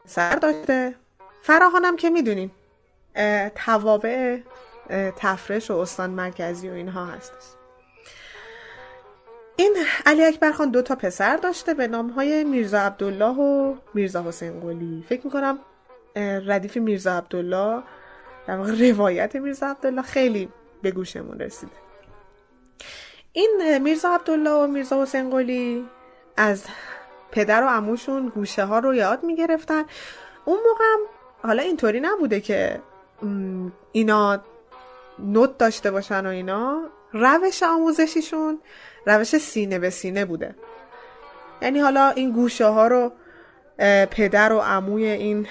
سر 0.06 0.36
داشته. 0.36 0.96
فراهانم 1.42 1.96
که 1.96 2.10
می‌دونین 2.10 2.52
توابع 3.56 4.40
تفرش 5.18 5.72
و 5.72 5.78
استان 5.78 6.10
مرکزی 6.10 6.70
و 6.70 6.74
اینها 6.74 7.06
هست 7.06 7.58
این 9.56 9.78
علی 10.06 10.26
اکبر 10.26 10.52
خان 10.52 10.72
دو 10.72 10.82
تا 10.82 10.96
پسر 10.96 11.38
داشته 11.38 11.74
به 11.74 11.88
نام 11.88 12.10
های 12.10 12.44
میرزا 12.44 12.80
عبدالله 12.80 13.36
و 13.36 13.76
میرزا 13.94 14.24
حسین 14.24 14.60
قلی. 14.60 15.06
فکر 15.10 15.22
می‌کنم 15.26 15.60
ردیف 16.46 16.78
میرزا 16.78 17.18
عبدالله 17.18 17.84
در 18.48 18.58
واقع 18.58 18.92
روایت 18.92 19.36
میرزا 19.36 19.68
عبدالله 19.68 20.02
خیلی 20.02 20.50
به 20.82 20.92
گوشمون 20.92 21.40
رسیده. 21.40 21.72
این 23.34 23.78
میرزا 23.78 24.10
عبدالله 24.10 24.52
و 24.52 24.68
میرزا 24.68 25.02
حسین 25.02 25.30
قلی 25.30 25.86
از 26.38 26.64
پدر 27.32 27.64
و 27.64 27.68
عموشون 27.68 28.28
گوشه 28.36 28.66
ها 28.66 28.80
رو 28.80 28.96
یاد 28.96 29.24
می‌گرفتن. 29.24 29.84
اون 30.46 30.58
موقع 30.70 30.84
هم 30.94 31.00
حالا 31.44 31.64
اینطوری 31.64 32.00
نبوده 32.00 32.42
که 32.42 32.82
اینا 33.92 34.42
نوت 35.20 35.58
داشته 35.58 35.92
باشن 35.92 36.26
و 36.26 36.30
اینا. 36.30 36.82
روش 37.14 37.64
آموزشیشون 37.64 38.60
روش 39.06 39.38
سینه 39.38 39.80
به 39.80 39.90
سینه 39.90 40.26
بوده. 40.26 40.56
یعنی 41.62 41.80
حالا 41.80 42.10
این 42.10 42.32
گوشه 42.32 42.66
ها 42.66 42.88
رو 42.88 43.12
پدر 44.12 44.54
و 44.54 44.60
عموی 44.60 45.06
این 45.06 45.48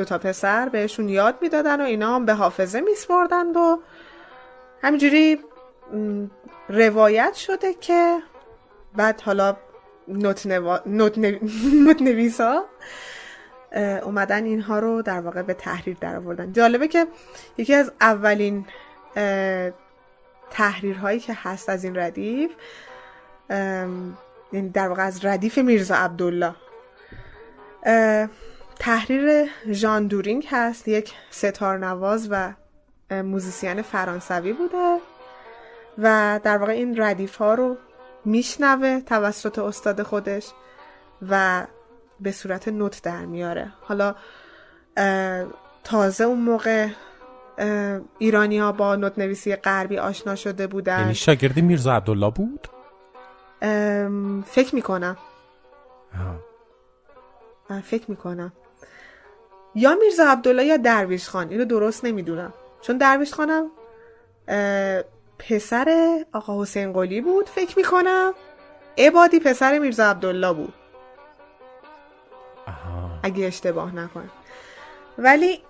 دوتا 0.00 0.18
پسر 0.18 0.68
بهشون 0.68 1.08
یاد 1.08 1.38
می‌دادن 1.42 1.80
و 1.80 1.84
اینا 1.84 2.14
هم 2.14 2.26
به 2.26 2.34
حافظه 2.34 2.80
میسپردند 2.80 3.56
و 3.56 3.80
همینجوری 4.82 5.38
روایت 6.68 7.34
شده 7.34 7.74
که 7.74 8.18
بعد 8.96 9.20
حالا 9.20 9.56
نوت. 10.08 10.46
نوت, 10.86 12.02
نویسا 12.02 12.64
اومدن 14.02 14.44
اینها 14.44 14.78
رو 14.78 15.02
در 15.02 15.20
واقع 15.20 15.42
به 15.42 15.54
تحریر 15.54 15.96
در 16.00 16.16
آوردن 16.16 16.52
جالبه 16.52 16.88
که 16.88 17.06
یکی 17.58 17.74
از 17.74 17.92
اولین 18.00 18.66
تحریرهایی 20.50 21.20
که 21.20 21.36
هست 21.42 21.68
از 21.68 21.84
این 21.84 21.96
ردیف 21.96 22.50
یعنی 24.52 24.68
در 24.74 24.88
واقع 24.88 25.02
از 25.02 25.24
ردیف 25.24 25.58
میرزا 25.58 25.94
عبدالله 25.94 26.54
تحریر 28.80 29.50
ژان 29.70 30.06
دورینگ 30.06 30.46
هست 30.50 30.88
یک 30.88 31.12
ستار 31.30 31.78
نواز 31.78 32.28
و 32.30 32.52
موزیسین 33.10 33.82
فرانسوی 33.82 34.52
بوده 34.52 34.98
و 35.98 36.40
در 36.42 36.58
واقع 36.58 36.72
این 36.72 37.02
ردیف 37.02 37.36
ها 37.36 37.54
رو 37.54 37.76
میشنوه 38.24 39.00
توسط 39.00 39.58
استاد 39.58 40.02
خودش 40.02 40.50
و 41.28 41.66
به 42.20 42.32
صورت 42.32 42.68
نوت 42.68 43.02
در 43.02 43.26
میاره. 43.26 43.72
حالا 43.80 44.14
تازه 45.84 46.24
اون 46.24 46.40
موقع 46.40 46.88
ایرانی 48.18 48.58
ها 48.58 48.72
با 48.72 48.96
نوت 48.96 49.18
نویسی 49.18 49.56
غربی 49.56 49.98
آشنا 49.98 50.34
شده 50.34 50.66
بودن. 50.66 51.00
یعنی 51.00 51.14
شاگردی 51.14 51.62
میرزا 51.62 51.92
عبدالله 51.92 52.30
بود؟ 52.30 52.68
فکر 54.46 54.74
می‌کنم. 54.74 55.16
فکر 57.84 58.10
می‌کنم. 58.10 58.52
یا 59.74 59.94
میرزا 59.94 60.24
عبدالله 60.26 60.64
یا 60.64 60.76
درویش 60.76 61.28
خان. 61.28 61.48
اینو 61.48 61.64
درست 61.64 62.04
نمی‌دونم. 62.04 62.52
چون 62.80 62.98
درویش 62.98 63.34
خانم 63.34 63.70
پسر 65.38 66.18
آقا 66.32 66.62
حسین 66.62 66.92
قلی 66.92 67.20
بود 67.20 67.48
فکر 67.48 67.76
می‌کنم. 67.76 68.34
عبادی 68.98 69.40
پسر 69.40 69.78
میرزا 69.78 70.10
عبدالله 70.10 70.52
بود. 70.52 70.74
اگه 73.22 73.46
اشتباه 73.46 73.94
نکنم. 73.94 74.30
ولی 75.18 75.62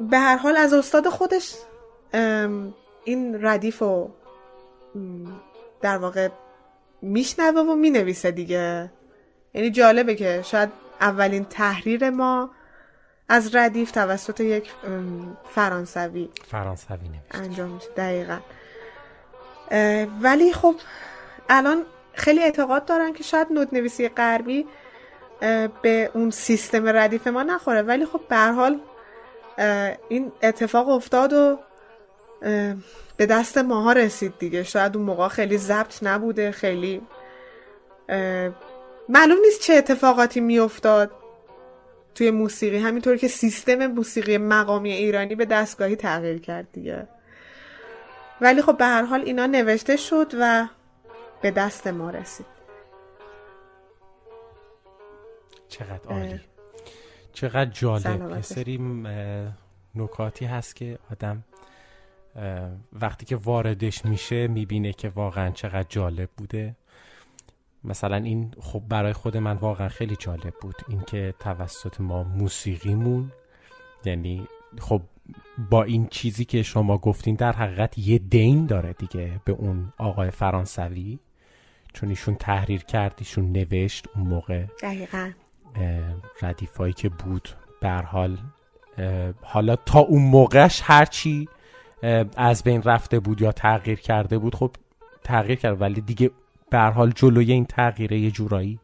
به 0.00 0.18
هر 0.18 0.36
حال 0.36 0.56
از 0.56 0.72
استاد 0.72 1.08
خودش 1.08 1.54
این 3.04 3.46
ردیف 3.46 3.78
رو 3.78 4.10
در 5.80 5.98
واقع 5.98 6.28
میشنوه 7.02 7.60
و 7.60 7.74
می‌نویسه 7.74 8.30
دیگه. 8.30 8.92
یعنی 9.54 9.70
جالبه 9.70 10.14
که 10.14 10.42
شاید 10.42 10.68
اولین 11.00 11.44
تحریر 11.44 12.10
ما 12.10 12.50
از 13.28 13.54
ردیف 13.56 13.90
توسط 13.90 14.40
یک 14.40 14.70
فرانسوی. 15.50 16.28
فرانسوی 16.50 17.10
انجام 17.30 17.70
میشه 17.70 17.88
دقیقا. 17.96 18.38
ولی 20.22 20.52
خب 20.52 20.74
الان 21.48 21.82
خیلی 22.12 22.42
اعتقاد 22.42 22.84
دارن 22.84 23.12
که 23.12 23.22
شاید 23.22 23.46
نوت 23.50 23.72
نویسی 23.72 24.08
غربی 24.08 24.66
به 25.82 26.10
اون 26.14 26.30
سیستم 26.30 26.86
ردیف 26.86 27.26
ما 27.26 27.42
نخوره. 27.42 27.82
ولی 27.82 28.06
خب 28.06 28.20
به 28.28 28.36
حال 28.36 28.80
این 30.08 30.32
اتفاق 30.42 30.88
افتاد 30.88 31.32
و 31.32 31.58
به 33.16 33.26
دست 33.26 33.58
ماها 33.58 33.92
رسید 33.92 34.38
دیگه. 34.38 34.62
شاید 34.62 34.96
اون 34.96 35.06
موقع 35.06 35.28
خیلی 35.28 35.58
ضبط 35.58 36.02
نبوده 36.02 36.52
خیلی 36.52 37.02
معلوم 39.08 39.38
نیست 39.44 39.60
چه 39.60 39.74
اتفاقاتی 39.74 40.40
میافتاد. 40.40 41.10
توی 42.18 42.30
موسیقی 42.30 42.78
همینطور 42.78 43.16
که 43.16 43.28
سیستم 43.28 43.86
موسیقی 43.86 44.38
مقامی 44.38 44.92
ایرانی 44.92 45.34
به 45.34 45.44
دستگاهی 45.44 45.96
تغییر 45.96 46.38
کرد 46.38 46.72
دیگه. 46.72 47.08
ولی 48.40 48.62
خب 48.62 48.76
به 48.76 48.84
هر 48.84 49.02
حال 49.02 49.20
اینا 49.20 49.46
نوشته 49.46 49.96
شد 49.96 50.32
و 50.40 50.68
به 51.42 51.50
دست 51.50 51.86
ما 51.86 52.10
رسید. 52.10 52.46
چقدر 55.68 56.08
عالی. 56.08 56.40
چقدر 57.32 57.70
جالب. 57.70 58.30
یه 58.36 58.42
سری 58.42 58.78
نکاتی 59.94 60.44
هست 60.44 60.76
که 60.76 60.98
آدم 61.10 61.44
وقتی 62.92 63.26
که 63.26 63.36
واردش 63.36 64.04
میشه 64.04 64.48
می‌بینه 64.48 64.92
که 64.92 65.08
واقعا 65.08 65.50
چقدر 65.50 65.86
جالب 65.88 66.28
بوده. 66.36 66.76
مثلا 67.88 68.16
این 68.16 68.54
خب 68.60 68.82
برای 68.88 69.12
خود 69.12 69.36
من 69.36 69.56
واقعا 69.56 69.88
خیلی 69.88 70.16
جالب 70.16 70.54
بود. 70.60 70.74
اینکه 70.88 71.34
توسط 71.40 72.00
ما 72.00 72.22
موسیقیمون 72.22 73.32
یعنی 74.04 74.46
خب 74.80 75.02
با 75.70 75.82
این 75.82 76.06
چیزی 76.06 76.44
که 76.44 76.62
شما 76.62 76.98
گفتین 76.98 77.34
در 77.34 77.52
حقیقت 77.52 77.98
یه 77.98 78.18
دین 78.18 78.66
داره 78.66 78.92
دیگه 78.92 79.40
به 79.44 79.52
اون 79.52 79.92
آقای 79.98 80.30
فرانسوی. 80.30 81.18
چون 81.92 82.08
ایشون 82.08 82.34
تحریر 82.34 82.84
کرد 82.84 83.14
ایشون 83.18 83.52
نوشت 83.52 84.06
اون 84.16 84.28
موقع 84.28 84.64
دقیقا. 84.82 85.30
ردیفایی 86.42 86.92
که 86.92 87.08
بود. 87.08 87.48
بر 87.80 88.02
حال 88.02 88.38
حالا 89.42 89.76
تا 89.76 89.98
اون 89.98 90.22
موقعش 90.22 90.80
هرچی 90.84 91.48
از 92.36 92.62
بین 92.62 92.82
رفته 92.82 93.20
بود 93.20 93.42
یا 93.42 93.52
تغییر 93.52 94.00
کرده 94.00 94.38
بود 94.38 94.54
خب 94.54 94.70
تغییر 95.24 95.58
کرد. 95.58 95.80
ولی 95.80 96.00
دیگه 96.00 96.30
به 96.70 96.78
حال 96.78 97.10
جلوی 97.10 97.52
این 97.52 97.66
تغییر 97.66 98.12
یه 98.12 98.30
جورایی 98.30 98.80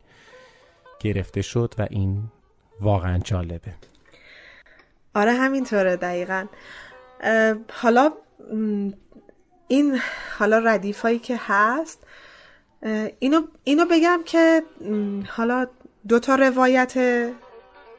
گرفته 1.01 1.43
شد 1.43 1.75
و 1.79 1.87
این 1.91 2.23
واقعا 2.81 3.19
جالبه. 3.19 3.75
آره 5.15 5.33
همینطوره 5.33 5.97
دقیقا. 5.97 6.47
حالا 7.73 8.13
این 9.69 10.01
حالا 10.39 10.59
ردیف 10.59 11.01
هایی 11.01 11.19
که 11.19 11.41
هست 11.47 12.07
اینو, 13.19 13.43
اینو 13.65 13.85
بگم 13.91 14.21
که 14.27 14.63
حالا 15.29 15.67
دو 16.09 16.19
تا 16.19 16.35
روایت 16.35 16.95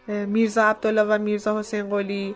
میرزا 0.08 0.64
عبدالله 0.64 1.04
و 1.04 1.18
میرزا 1.18 1.60
حسین 1.60 1.90
قلی. 1.90 2.36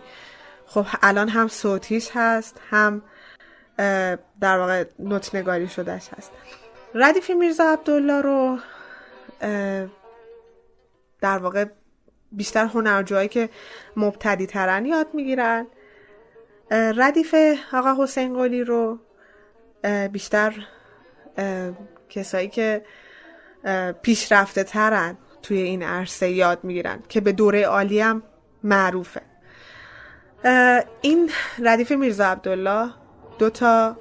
خب 0.66 0.86
الان 1.02 1.28
هم 1.28 1.48
صوتیش 1.48 2.10
هست 2.14 2.60
هم 2.70 3.02
در 4.40 4.58
واقع 4.58 4.84
نگاری 5.34 5.68
شدهش 5.68 6.08
هست. 6.18 6.32
ردیف 6.94 7.30
میرزا 7.30 7.64
عبدالله 7.64 8.20
رو 8.20 8.58
در 11.20 11.38
واقع 11.38 11.64
بیشتر 12.32 12.64
هنرجوهایی 12.64 13.28
که 13.28 13.48
مبتدی 13.96 14.46
ترن 14.46 14.86
یاد 14.86 15.06
می‌گیرن. 15.14 15.66
ردیف 16.70 17.34
آقا 17.72 18.02
حسین 18.02 18.34
قلی 18.34 18.64
رو 18.64 18.98
بیشتر 20.12 20.66
کسایی 22.08 22.48
که 22.48 22.84
پیشرفته 24.02 24.64
ترن 24.64 25.18
توی 25.42 25.58
این 25.58 25.82
عرصه 25.82 26.30
یاد 26.30 26.64
می‌گیرن 26.64 27.02
که 27.08 27.20
به 27.20 27.32
دوره 27.32 27.62
عالی 27.62 28.00
هم 28.00 28.22
معروفه. 28.64 29.22
این 31.00 31.30
ردیف 31.58 31.92
میرزا 31.92 32.26
عبدالله 32.26 32.90
دو 33.38 33.50
تا 33.50 33.96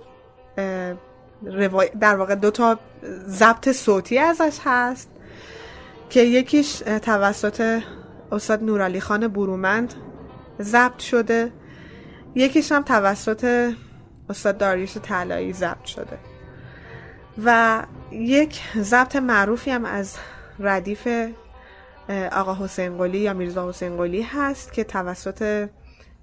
در 2.00 2.16
واقع 2.16 2.36
دو 2.36 2.52
تا 2.52 2.80
ضبط 3.28 3.72
صوتی 3.72 4.18
ازش 4.18 4.58
هست 4.64 5.10
که 6.10 6.22
یکیش 6.22 6.78
توسط 6.78 7.82
استاد 8.32 8.64
نورالی 8.64 9.00
خان 9.00 9.28
برومند 9.28 9.94
ضبط 10.62 11.00
شده. 11.00 11.52
یکیش 12.36 12.72
هم 12.72 12.84
توسط 12.84 13.74
استاد 14.30 14.58
داریوش 14.58 14.98
طلایی 14.98 15.54
ضبط 15.54 15.86
شده. 15.86 16.18
و 17.46 17.84
یک 18.12 18.62
ضبط 18.78 19.16
معروفی 19.16 19.72
هم 19.72 19.86
از 19.86 20.16
ردیف 20.60 21.08
آقا 22.32 22.66
حسین 22.66 22.98
قلی 22.98 23.20
یا 23.20 23.34
میرزا 23.34 23.70
حسین 23.70 23.98
قلی 23.98 24.22
هست 24.22 24.74
که 24.74 24.84
توسط 24.84 25.70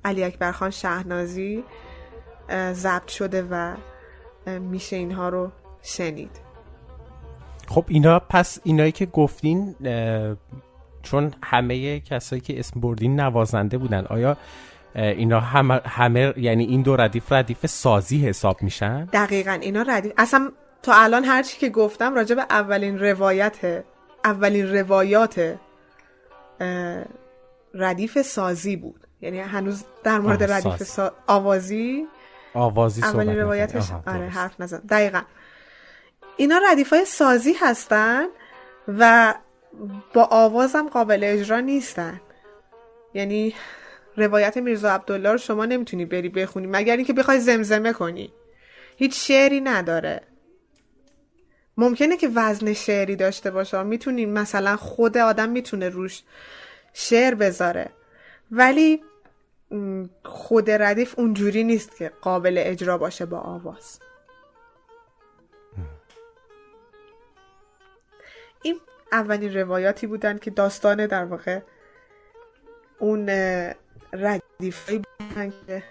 علی 0.04 0.24
اکبر 0.24 0.52
خان 0.52 0.70
شهنازی 0.70 1.64
ضبط 2.72 3.08
شده 3.08 3.46
و 3.50 3.74
میشه 4.46 4.96
اینها 4.96 5.28
رو 5.28 5.50
شنید. 5.82 6.30
خب 7.68 7.84
اینا 7.88 8.18
پس 8.18 8.58
اینایی 8.64 8.92
که 8.92 9.06
گفتین 9.06 9.74
چون 11.02 11.34
همه 11.42 12.00
کسایی 12.00 12.42
که 12.42 12.58
اسم 12.58 12.80
بردین 12.80 13.20
نوازنده 13.20 13.78
بودن 13.78 14.06
آیا 14.06 14.36
اینا 14.94 15.40
همه, 15.40 15.80
همه 15.84 16.34
یعنی 16.36 16.64
این 16.64 16.82
دو 16.82 16.96
ردیف 16.96 17.32
ردیف 17.32 17.66
سازی 17.66 18.26
حساب 18.26 18.62
میشن؟ 18.62 19.04
دقیقا 19.04 19.58
اینا 19.60 19.82
ردیف 19.82 20.12
اصلا 20.18 20.52
تا 20.82 20.92
الان 20.94 21.24
هرچی 21.24 21.58
که 21.58 21.68
گفتم 21.68 22.14
راجع 22.14 22.34
به 22.34 22.42
اولین 22.50 22.98
روایت 22.98 23.84
اولین 24.24 24.74
روایات 24.74 25.58
ردیف 27.74 28.22
سازی 28.22 28.76
بود. 28.76 29.06
یعنی 29.20 29.38
هنوز 29.38 29.84
در 30.04 30.18
مورد 30.18 30.52
ردیف 30.52 30.82
سا... 30.82 31.12
آوازی 31.26 32.06
آوازی 32.56 33.02
اولین 33.02 33.38
روایتش 33.38 33.90
آره 34.06 34.28
حرف 34.28 34.60
نزن 34.60 34.78
دقیقا. 34.78 35.22
اینا 36.36 36.60
ردیف 36.70 36.92
های 36.92 37.04
سازی 37.04 37.52
هستن 37.52 38.26
و 38.88 39.34
با 40.14 40.24
آوازم 40.24 40.88
قابل 40.88 41.24
اجرا 41.24 41.60
نیستن. 41.60 42.20
یعنی 43.14 43.54
روایت 44.16 44.56
میرزا 44.56 44.90
عبدالله 44.90 45.32
رو 45.32 45.38
شما 45.38 45.64
نمی‌تونی 45.64 46.04
بری 46.04 46.28
بخونی 46.28 46.66
مگر 46.66 46.96
اینکه 46.96 47.12
بخوای 47.12 47.40
زمزمه 47.40 47.92
کنی. 47.92 48.32
هیچ 48.96 49.28
شعری 49.28 49.60
نداره. 49.60 50.20
ممکنه 51.76 52.16
که 52.16 52.28
وزن 52.34 52.72
شعری 52.72 53.16
داشته 53.16 53.50
باشه. 53.50 53.82
می‌تونی 53.82 54.26
مثلا 54.26 54.76
خود 54.76 55.18
آدم 55.18 55.48
می‌تونه 55.48 55.88
روش 55.88 56.22
شعر 56.92 57.34
بذاره. 57.34 57.90
ولی 58.50 59.02
خود 60.24 60.70
ردیف 60.70 61.18
اونجوری 61.18 61.64
نیست 61.64 61.96
که 61.96 62.12
قابل 62.20 62.54
اجرا 62.58 62.98
باشه 62.98 63.26
با 63.26 63.38
آواز. 63.38 64.00
این 68.62 68.80
اولین 69.12 69.54
روایاتی 69.56 70.06
بودن 70.06 70.38
که 70.38 70.50
داستان 70.50 71.06
در 71.06 71.24
واقع 71.24 71.60
اون 72.98 73.28
ردیف 74.12 74.90
بودن 74.90 75.52
که 75.66 75.82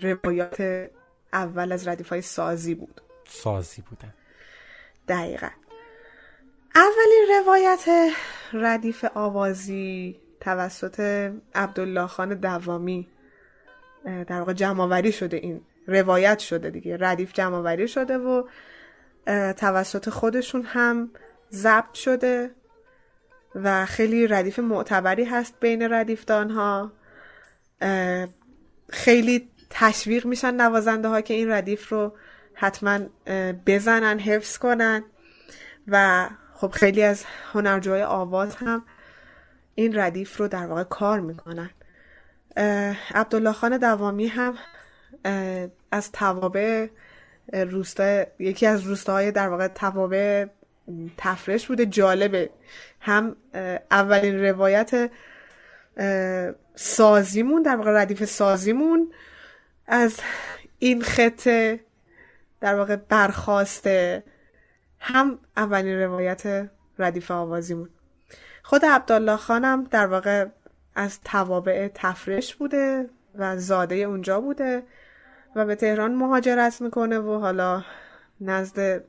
روایات 0.00 0.88
اول 1.32 1.72
از 1.72 1.88
ردیف 1.88 2.08
های 2.08 2.22
سازی 2.22 2.74
بود. 2.74 3.00
سازی 3.28 3.82
بودن. 3.82 4.14
دقیقا. 5.08 5.48
اولین 6.74 7.26
روایت 7.40 8.12
ردیف 8.52 9.04
آوازی 9.14 10.21
توسط 10.42 11.00
عبدالله 11.54 12.06
خان 12.06 12.34
دوامی 12.34 13.08
در 14.04 14.38
واقع 14.38 14.52
جمعوری 14.52 15.12
شده 15.12 15.36
این 15.36 15.60
روایت 15.86 16.38
شده 16.38 16.70
دیگه 16.70 16.96
ردیف 17.00 17.32
جمعوری 17.32 17.88
شده 17.88 18.18
و 18.18 18.42
توسط 19.52 20.08
خودشون 20.08 20.62
هم 20.62 21.10
ضبط 21.52 21.94
شده 21.94 22.50
و 23.54 23.86
خیلی 23.86 24.26
ردیف 24.26 24.58
معتبری 24.58 25.24
هست 25.24 25.54
بین 25.60 25.92
ردیفدان 25.92 26.50
ها 26.50 26.92
خیلی 28.90 29.48
تشویق 29.70 30.26
میشن 30.26 30.54
نوازنده 30.54 31.08
ها 31.08 31.20
که 31.20 31.34
این 31.34 31.50
ردیف 31.50 31.88
رو 31.88 32.12
حتما 32.54 32.98
بزنن 33.66 34.18
حفظ 34.18 34.58
کنن 34.58 35.04
و 35.88 36.28
خب 36.54 36.70
خیلی 36.70 37.02
از 37.02 37.24
هنرجوهای 37.52 38.02
آواز 38.02 38.56
هم 38.56 38.84
این 39.74 39.98
ردیف 39.98 40.36
رو 40.36 40.48
در 40.48 40.66
واقع 40.66 40.84
کار 40.84 41.20
می‌کنن. 41.20 41.70
عبدالله 43.14 43.52
خان 43.52 43.78
دوامی 43.78 44.26
هم 44.26 44.54
از 45.92 46.12
توابع 46.12 46.88
روستا 47.52 48.24
یکی 48.38 48.66
از 48.66 48.82
روستاهای 48.82 49.32
در 49.32 49.48
واقع 49.48 49.68
توابع 49.68 50.46
تفرش 51.18 51.66
بوده 51.66 51.86
جالبه. 51.86 52.50
هم 53.00 53.36
اولین 53.90 54.44
روایت 54.44 55.10
سازیمون 56.74 57.62
در 57.62 57.76
واقع 57.76 58.02
ردیف 58.02 58.24
سازیمون 58.24 59.12
از 59.86 60.20
این 60.78 61.02
خطه 61.02 61.80
در 62.60 62.74
واقع 62.74 62.96
برخواسته 62.96 64.24
هم 64.98 65.38
اولین 65.56 65.98
روایت 65.98 66.70
ردیف 66.98 67.30
آوازیمون. 67.30 67.88
خود 68.62 68.84
عبدالله 68.84 69.36
خانم 69.36 69.84
در 69.84 70.06
واقع 70.06 70.46
از 70.94 71.20
توابع 71.20 71.88
تفرش 71.94 72.54
بوده 72.54 73.10
و 73.34 73.56
زاده 73.56 73.94
اونجا 73.94 74.40
بوده 74.40 74.82
و 75.56 75.64
به 75.66 75.74
تهران 75.74 76.14
مهاجرت 76.14 76.80
می‌کنه 76.80 77.18
و 77.18 77.38
حالا 77.38 77.84
نزد 78.40 79.04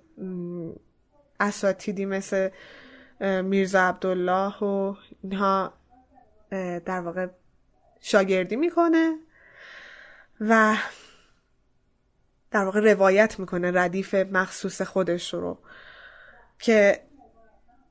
اساتیدی 1.40 2.06
مثل 2.06 2.50
میرزا 3.20 3.82
عبدالله 3.82 4.58
و 4.58 4.96
اینها 5.24 5.74
در 6.86 7.00
واقع 7.00 7.28
شاگردی 8.02 8.56
می‌کنه 8.56 9.16
و 10.40 10.76
در 12.52 12.66
واقع 12.66 12.94
روایت 12.94 13.40
می‌کنه 13.40 13.72
ردیف 13.72 14.14
مخصوص 14.14 14.82
خودش 14.82 15.34
رو 15.34 15.58
که 16.60 17.04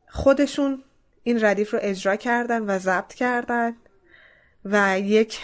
خودشون 0.09 0.85
این 1.23 1.45
ردیف 1.45 1.75
رو 1.75 1.79
اجرا 1.83 2.17
کردن 2.17 2.63
و 2.63 2.79
ضبط 2.79 3.15
کردن 3.15 3.77
و 4.65 5.01
یک 5.01 5.41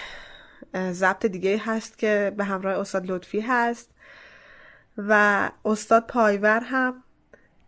ضبط 0.77 1.27
دیگه 1.27 1.63
هست 1.65 1.99
که 1.99 2.33
به 2.37 2.45
همراه 2.45 2.79
استاد 2.79 3.11
لطفی 3.11 3.41
هست 3.41 3.91
و 4.99 5.51
استاد 5.65 6.07
پایور 6.07 6.61
هم 6.61 7.05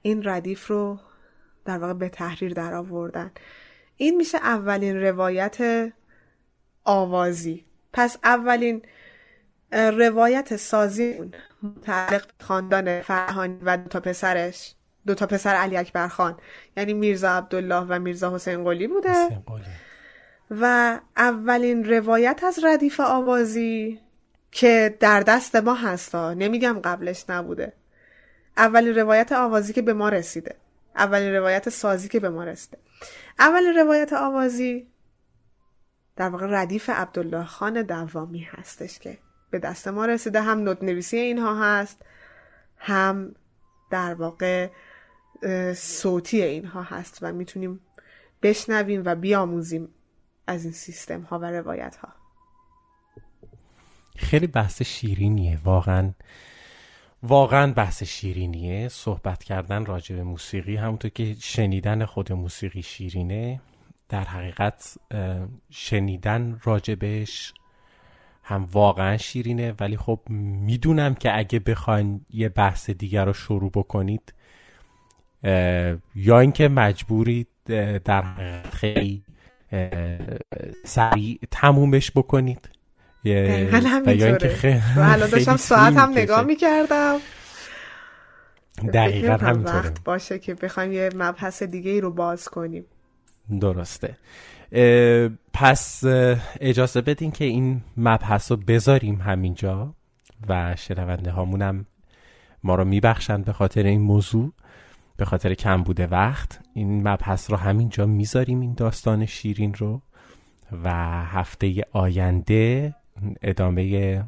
این 0.03 0.29
ردیف 0.29 0.67
رو 0.67 0.99
در 1.65 1.79
واقع 1.79 1.93
به 1.93 2.09
تحریر 2.09 2.53
در 2.53 2.75
آوردن. 2.75 3.31
این 3.97 4.17
میشه 4.17 4.39
اولین 4.39 5.01
روایت 5.01 5.93
آوازی. 6.85 7.65
پس 7.93 8.17
اولین 8.25 8.83
روایت 9.73 10.57
سازی 10.57 11.33
متعلق 11.63 12.27
خاندان 12.41 13.03
فرهانی 13.03 13.59
و 13.63 13.77
دو 13.77 13.89
تا 13.89 14.01
پسرش. 14.01 14.75
دو 15.07 15.15
تا 15.15 15.27
پسر 15.27 15.55
علی 15.55 15.77
اکبر 15.77 16.09
خان. 16.09 16.37
یعنی 16.77 16.93
میرزا 16.93 17.31
عبدالله 17.31 17.87
و 17.89 17.99
میرزا 17.99 18.35
حسین 18.35 18.65
قلی 18.65 18.87
بوده. 18.87 19.43
و 20.51 20.99
اولین 21.17 21.85
روایت 21.85 22.45
از 22.45 22.65
ردیف 22.65 23.01
آوازی 23.01 24.01
که 24.51 24.97
در 25.01 25.21
دست 25.21 25.57
ما 25.57 25.75
هستا 25.75 26.35
نمیگم 26.35 26.81
قبلش 26.85 27.25
نبوده. 27.29 27.73
اولین 28.57 28.95
روایت 28.95 29.33
آوازی 29.33 29.73
که 29.73 29.83
به 29.83 29.93
ما 29.93 30.09
رسیده. 30.09 30.55
اولین 30.97 31.35
روایت 31.35 31.69
سازی 31.69 32.09
که 32.09 32.21
به 32.21 32.29
ما 32.29 32.45
رسیده. 32.45 32.79
اولین 33.39 33.75
روایت 33.75 34.13
آوازی 34.13 34.87
در 36.17 36.29
واقع 36.29 36.47
ردیف 36.51 36.91
عبدالله 36.91 37.45
خان 37.45 37.83
دوامی 37.83 38.49
هستش 38.51 38.99
که 38.99 39.19
به 39.51 39.59
دست 39.59 39.89
ما 39.89 40.07
رسیده. 40.07 40.41
هم 40.41 40.59
نوت 40.59 40.83
نویسی 40.83 41.17
اینها 41.17 41.63
هست 41.63 42.03
هم 42.77 43.35
در 43.91 44.15
واقع 44.15 44.69
صوتی 45.77 46.43
اینها 46.43 46.83
هست 46.83 47.19
و 47.23 47.33
می‌تونیم 47.33 47.81
بشنویم 48.43 49.03
و 49.05 49.15
بیاموزیم 49.15 49.89
از 50.47 50.65
این 50.65 50.73
سیستم 50.73 51.21
ها 51.21 51.39
و 51.39 51.45
روایت 51.45 51.97
ها 51.97 52.09
خیلی 54.17 54.47
بحث 54.47 54.83
شیرینیه 54.83 55.59
واقعا. 55.65 56.13
واقعا 57.23 57.73
بحث 57.73 58.03
شیرینیه. 58.03 58.89
صحبت 58.89 59.45
کردن 59.45 59.85
راجع 59.85 60.17
به 60.17 60.23
موسیقی 60.23 60.77
همونطور 60.77 61.11
که 61.11 61.37
شنیدن 61.41 62.05
خود 62.05 62.33
موسیقی 62.33 62.83
شیرینه 62.83 63.61
در 64.09 64.25
حقیقت 64.25 64.99
شنیدن 65.71 66.61
راجبش 66.65 67.55
هم 68.43 68.69
واقعا 68.73 69.17
شیرینه. 69.17 69.75
ولی 69.81 69.97
خب 69.97 70.21
می‌دونم 70.29 71.15
که 71.15 71.39
اگه 71.39 71.59
بخواین 71.59 72.27
یه 72.31 72.49
بحث 72.49 72.91
دیگر 72.91 73.25
رو 73.25 73.33
شروع 73.33 73.71
بکنید 73.71 74.35
یا 76.15 76.41
اینکه 76.41 76.69
مجبورید 76.69 77.49
در 78.05 78.25
خیلی 78.73 79.25
سریع 80.85 81.39
تمومش 81.51 82.11
بکنید. 82.11 82.69
و 83.25 83.29
یا 83.29 84.27
اینکه 84.27 84.49
خیلی 84.49 84.81
داشتم 85.31 85.57
ساعت 85.57 85.97
هم 85.97 86.11
نگاه 86.11 86.43
می‌کردم. 86.43 87.19
دقیقا 88.95 89.33
همینطوره. 89.33 89.77
وقت 89.77 90.05
باشه 90.05 90.39
که 90.39 90.55
بخوایم 90.55 90.93
یه 90.93 91.11
مبحث 91.17 91.63
دیگه 91.63 91.91
ای 91.91 92.01
رو 92.01 92.11
باز 92.11 92.49
کنیم. 92.49 92.85
درسته. 93.61 94.17
پس 95.53 96.05
اجازه 96.61 97.01
بدین 97.01 97.31
که 97.31 97.45
این 97.45 97.81
مبحث 97.97 98.51
رو 98.51 98.57
بذاریم 98.57 99.21
همینجا 99.21 99.95
و 100.49 100.77
شنونده 100.77 101.31
هامونم 101.31 101.87
ما 102.65 102.75
رو 102.75 102.85
میبخشند 102.85 103.45
به 103.45 103.53
خاطر 103.53 103.83
این 103.83 104.01
موضوع. 104.01 104.53
به 105.21 105.27
خاطر 105.27 105.55
کم 105.55 105.83
بوده 105.83 106.07
وقت 106.07 106.61
این 106.75 107.09
مبحث 107.09 107.51
رو 107.51 107.57
همینجا 107.57 108.07
می‌ذاریم 108.07 108.61
این 108.61 108.75
داستان 108.75 109.27
شیرین 109.27 109.75
رو. 109.75 110.03
و 110.85 110.91
هفته 111.25 111.85
آینده 111.93 112.95
ادامه 113.43 114.25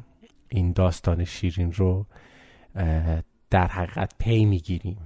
این 0.49 0.71
داستان 0.71 1.25
شیرین 1.25 1.71
رو 1.71 2.05
در 3.49 3.67
حقیقت 3.67 4.13
پی 4.19 4.45
می‌گیریم. 4.45 4.97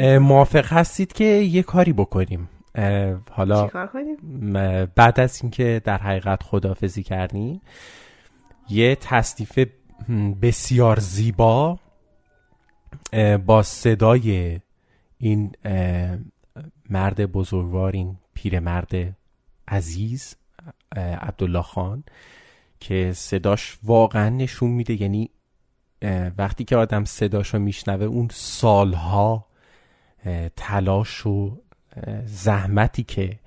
موافق 0.00 0.72
هستید 0.72 1.12
که 1.12 1.24
یه 1.24 1.62
کاری 1.62 1.92
بکنیم. 1.92 2.48
حالا 3.30 3.70
بعد 4.94 5.20
از 5.20 5.42
اینکه 5.42 5.80
در 5.84 5.98
حقیقت 5.98 6.42
خدافزی 6.42 7.02
کردیم 7.02 7.60
یه 8.68 8.96
تصنیف 8.96 9.68
بسیار 10.42 10.98
زیبا 11.00 11.78
با 13.46 13.62
صدای 13.62 14.60
این 15.18 15.52
مرد 16.90 17.32
بزرگوار 17.32 17.92
این 17.92 18.16
پیرمرد 18.34 19.16
عزیز 19.68 20.34
عبدالله 20.96 21.62
خان 21.62 22.04
که 22.80 23.12
صداش 23.14 23.78
واقعا 23.82 24.28
نشون 24.28 24.70
میده. 24.70 25.02
یعنی 25.02 25.30
وقتی 26.38 26.64
که 26.64 26.76
آدم 26.76 27.04
صداش 27.04 27.54
رو 27.54 27.60
میشنوه 27.60 28.04
اون 28.04 28.28
سالها 28.32 29.46
تلاش 30.56 31.26
و 31.26 31.60
زحمتی 32.26 33.02
که 33.02 33.38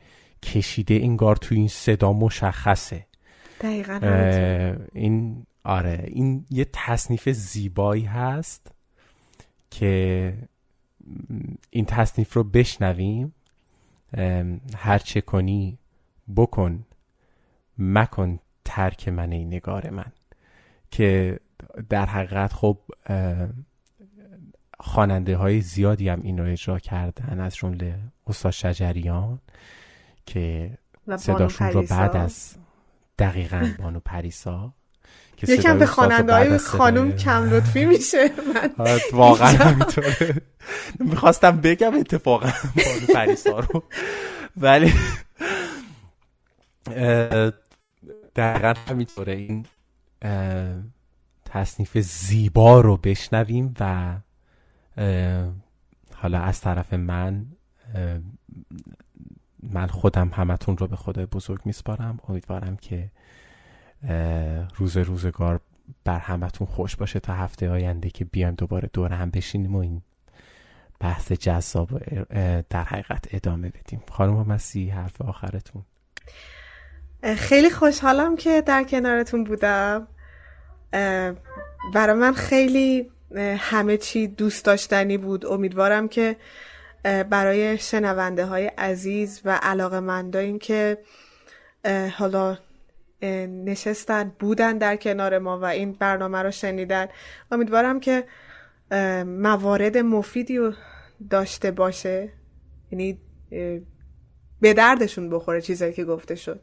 کشیده 0.43 0.93
انگار 0.93 1.36
تو 1.36 1.56
این 1.56 1.68
صدا 1.68 2.14
مشخصه. 2.14 3.06
دقیقا 3.62 4.00
این 4.93 5.46
آره 5.64 6.04
این 6.08 6.46
یه 6.50 6.68
تصنیف 6.74 7.30
زیبایی 7.30 8.06
هست. 8.06 8.72
که 9.80 10.34
این 11.70 11.86
تصنیف 11.86 12.34
رو 12.34 12.44
بشنویم 12.44 13.34
هر 14.76 14.98
چه 14.98 15.22
کنی 15.22 15.78
بکن 16.36 16.86
مکن 17.78 18.40
ترک 18.66 19.08
من 19.08 19.32
این 19.32 19.48
نگار 19.48 19.90
من. 19.90 20.12
که 20.92 21.40
در 21.90 22.06
حقیقت 22.06 22.54
خب 22.54 22.78
خواننده 24.80 25.38
های 25.38 25.62
زیادی 25.62 26.10
هم 26.10 26.22
این 26.22 26.38
رو 26.38 26.52
اجرا 26.52 26.80
کردن 26.80 27.40
از 27.40 27.56
جمله 27.56 28.00
استاد 28.28 28.52
شجریان 28.52 29.42
که 30.26 30.78
صداشون 31.18 31.68
رو 31.68 31.82
بعد 31.82 32.16
از 32.16 32.56
دقیقا 33.20 33.74
بانو 33.80 34.00
پریسا. 34.00 34.74
یکم 35.48 35.80
به 35.80 35.86
خواننده 35.86 36.34
های 36.34 36.58
خانوم 36.58 37.12
کم 37.12 37.50
لطفی 37.50 37.86
میشه. 37.86 38.30
من 38.84 39.00
واقعا 39.14 39.48
همینطوره. 39.48 40.42
می‌خواستم 41.00 41.62
بگم 41.62 41.96
اتفاقا 41.96 42.50
پریسا 43.14 43.60
رو. 43.60 43.84
ولی 44.58 44.94
دقیقا 48.36 48.74
همینطوره. 48.88 49.34
این 49.34 49.66
تصنیف 51.46 51.98
زیبا 51.98 52.82
رو 52.82 52.98
بشنویم 52.98 53.74
و 53.80 54.16
حالا 56.16 56.40
از 56.40 56.62
طرف 56.62 56.94
من 56.94 57.46
من 59.64 59.88
خودم 59.88 60.32
همتون 60.34 60.78
رو 60.78 60.88
به 60.88 60.96
خدای 60.96 61.26
بزرگ 61.26 61.62
میسپارم. 61.66 62.20
امیدوارم 62.28 62.78
که 62.78 63.12
روز 64.78 64.97
روزگار 64.97 65.60
بر 66.03 66.20
همتون 66.20 66.68
خوش 66.68 66.95
باشه 66.95 67.20
تا 67.20 67.34
هفته 67.34 67.70
آینده 67.70 68.10
که 68.10 68.26
بیایم 68.26 68.56
دوباره 68.56 68.89
دور 68.93 69.14
هم 69.14 69.30
بشینیم 69.30 69.76
و 69.76 69.80
این 69.80 70.01
بحث 70.99 71.32
جذاب 71.32 72.03
در 72.70 72.84
حقیقت 72.84 73.26
ادامه 73.32 73.70
بدیم. 73.70 74.03
خانم 74.12 74.47
مسی 74.47 74.89
حرف 74.89 75.22
آخرتون. 75.22 75.86
خیلی 77.38 77.70
خوشحالم 77.70 78.36
که 78.36 78.62
در 78.62 78.84
کنارتون 78.84 79.43
بودم. 79.43 80.08
برای 81.93 82.14
من 82.20 82.34
خیلی 82.34 83.12
همه 83.58 83.97
چی 83.97 84.28
دوست 84.28 84.66
داشتنی 84.66 85.18
بود. 85.18 85.45
امیدوارم 85.45 86.08
که 86.08 86.36
برای 87.03 87.78
شنونده 87.78 88.45
های 88.45 88.66
عزیز 88.66 89.41
و 89.45 89.60
علاقه 89.64 89.99
مندایی 89.99 90.58
که 90.58 90.97
حالا 92.18 92.58
نشستن 93.22 94.32
بودن 94.39 94.78
در 94.78 94.95
کنار 94.95 95.39
ما 95.39 95.59
و 95.59 95.66
این 95.66 95.91
برنامه 95.91 96.38
رو 96.38 96.51
شنیدن. 96.51 97.07
امیدوارم 97.51 97.99
که 97.99 98.24
موارد 99.26 99.97
مفیدی 99.97 100.57
رو 100.57 100.74
داشته 101.30 101.72
باشه. 101.72 102.32
یعنی 102.91 103.22
به 104.61 104.74
دردشون 104.74 105.30
بخوره 105.30 105.61
چیزایی 105.61 105.93
که 105.93 106.05
گفته 106.05 106.36
شد. 106.36 106.61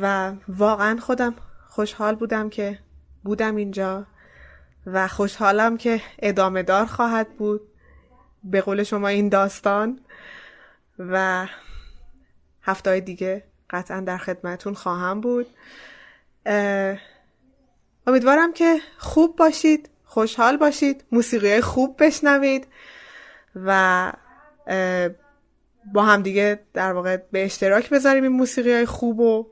و 0.00 0.32
واقعا 0.48 1.00
خودم 1.00 1.34
خوشحال 1.66 2.14
بودم 2.14 2.50
که 2.50 2.78
بودم 3.24 3.56
اینجا 3.56 4.06
و 4.86 5.08
خوشحالم 5.08 5.76
که 5.76 6.00
ادامه 6.18 6.62
دار 6.62 6.86
خواهد 6.86 7.36
بود 7.36 7.60
به 8.44 8.60
قول 8.60 8.82
شما 8.82 9.08
این 9.08 9.28
داستان. 9.28 10.00
و 10.98 11.46
هفته 12.62 13.00
دیگه 13.00 13.44
قطعا 13.70 14.00
در 14.00 14.18
خدمتون 14.18 14.74
خواهم 14.74 15.20
بود. 15.20 15.46
امیدوارم 18.06 18.52
که 18.52 18.78
خوب 18.98 19.36
باشید 19.36 19.90
خوشحال 20.04 20.56
باشید 20.56 21.04
موسیقی 21.12 21.60
خوب 21.60 22.04
بشنوید 22.04 22.66
و 23.56 24.12
با 25.92 26.02
هم 26.02 26.22
دیگه 26.22 26.60
در 26.74 26.92
واقع 26.92 27.16
به 27.16 27.44
اشتراک 27.44 27.90
بذاریم 27.90 28.22
این 28.22 28.32
موسیقی 28.32 28.72
های 28.72 28.86
خوب 28.86 29.20
و 29.20 29.46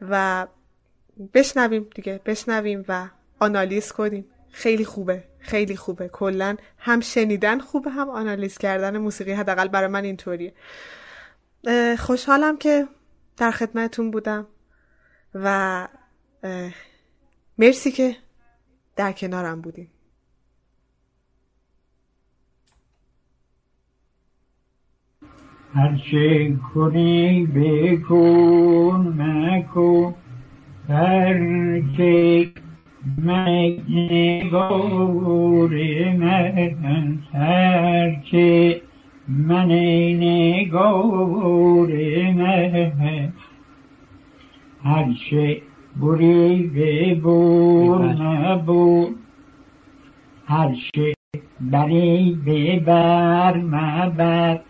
و 0.00 0.46
بشنویم 1.34 1.88
دیگه 1.94 2.20
بشنویم 2.26 2.84
و 2.88 3.08
آنالیز 3.38 3.92
کنیم. 3.92 4.24
خیلی 4.50 4.84
خوبه 4.84 5.24
خیلی 5.38 5.76
خوبه. 5.76 6.08
کلا 6.08 6.56
هم 6.78 7.00
شنیدن 7.00 7.58
خوبه 7.58 7.90
هم 7.90 8.10
آنالیز 8.10 8.58
کردن 8.58 8.98
موسیقی 8.98 9.32
حداقل 9.32 9.68
برای 9.68 9.88
من 9.88 10.04
اینطوریه. 10.04 10.52
خوشحالم 11.98 12.56
که 12.56 12.88
در 13.36 13.50
خدمتون 13.50 14.10
بودم. 14.10 14.46
و 15.34 15.88
مرسی 17.58 17.90
که 17.90 18.16
در 18.96 19.12
کنارم 19.12 19.60
بودیم 19.60 19.90
هر 25.74 26.00
چه 26.10 26.56
کنی 26.74 27.46
بکن 27.46 29.14
مکن 29.18 30.14
هر 30.88 31.34
چه 31.96 32.50
من 33.18 33.78
من 36.82 37.18
هر 37.32 38.22
چه 38.30 38.80
من 39.28 39.70
من 43.00 43.32
هر 44.84 45.14
چه 45.30 45.62
بری 46.00 46.62
ببور 46.62 48.04
نبور 48.04 49.08
هر 50.46 50.74
چه 50.94 51.14
بری 51.60 52.38
ببر 52.46 53.56
مبر 53.56 54.60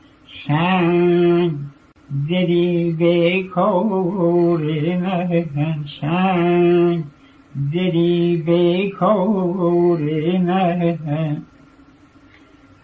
سنگ 0.47 1.51
کار 3.43 4.61
من 4.61 5.85
سنگ 6.01 7.05
کار 8.91 10.01
من 10.39 10.97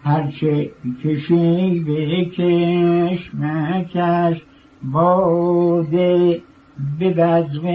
هرچه 0.03 0.71
کشی 1.03 1.79
بکش 1.79 3.31
مکش 3.39 4.41
باده 4.91 6.41
به 6.99 7.09
بزم 7.09 7.67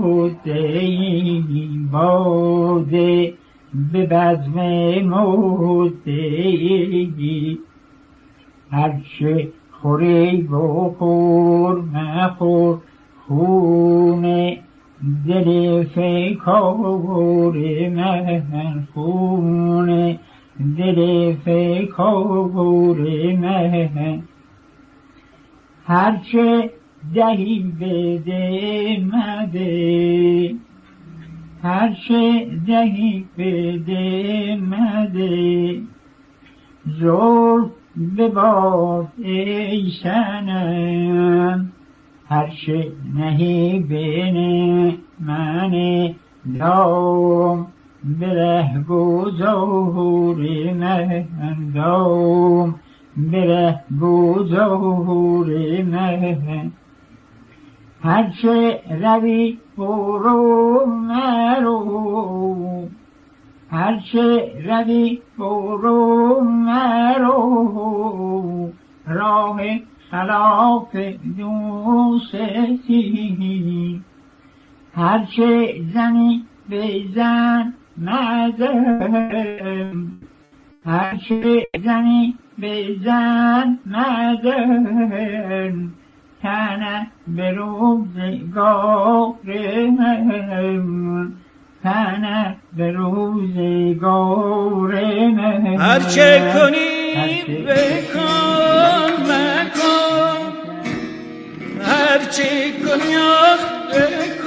مدعی 0.00 1.44
باده 1.92 3.34
به 3.92 4.06
بزم 4.06 4.60
مدعی. 5.88 6.48
هرچه 8.70 9.48
خوری 9.72 10.42
بخور 10.42 11.82
مخور 11.82 12.78
خون 13.28 14.56
دل 15.28 15.84
فکار 15.84 17.52
من 17.88 18.86
خون. 18.94 20.18
دل 20.78 21.32
فکار 21.44 22.96
من 23.46 24.22
هرچه 25.86 26.70
دهی 27.14 27.72
بده 27.80 29.04
مده 29.12 30.54
هرچه 31.62 32.46
دهی 32.66 33.24
بده 33.38 34.56
مده 34.56 35.80
زور 36.86 37.70
به 38.16 38.28
باد 38.28 39.08
ای 39.18 39.90
سنم 40.02 41.72
هرچه 42.28 42.92
نهی 43.14 43.78
بین 43.80 44.98
من 45.20 45.72
دام 46.58 47.66
بره 48.04 48.84
گذار 48.88 50.36
من 50.90 51.70
دام 51.74 52.74
بره 53.16 53.80
گذار 54.00 55.46
من 55.82 56.72
هرچه 58.02 58.80
روی 58.90 59.58
برو 59.76 60.86
مرو 60.86 62.88
هرچه 63.70 64.52
روی 64.64 65.20
برو 65.38 66.40
مرو 66.40 67.52
راه 69.06 69.60
خلاف 70.10 70.96
دوستی 71.38 72.70
هرچه 74.94 75.74
زنی 75.94 76.44
بزن 76.70 77.74
مدم 78.00 80.10
هرچه 80.86 81.66
زنی 81.84 82.36
بزن 82.62 83.78
مدم 83.86 85.92
تنه 86.42 87.06
به 87.26 87.50
روزگار 87.50 89.34
من 89.98 91.32
تنه 91.82 92.56
به 92.76 92.92
من 92.92 94.40
هرچه 95.80 96.52
کنی 96.54 97.42
بکن 97.64 99.22
مکن. 99.22 100.40
هرچه 101.82 102.72
کنی 102.72 103.16
آخ 103.16 103.62
بکن 103.90 104.39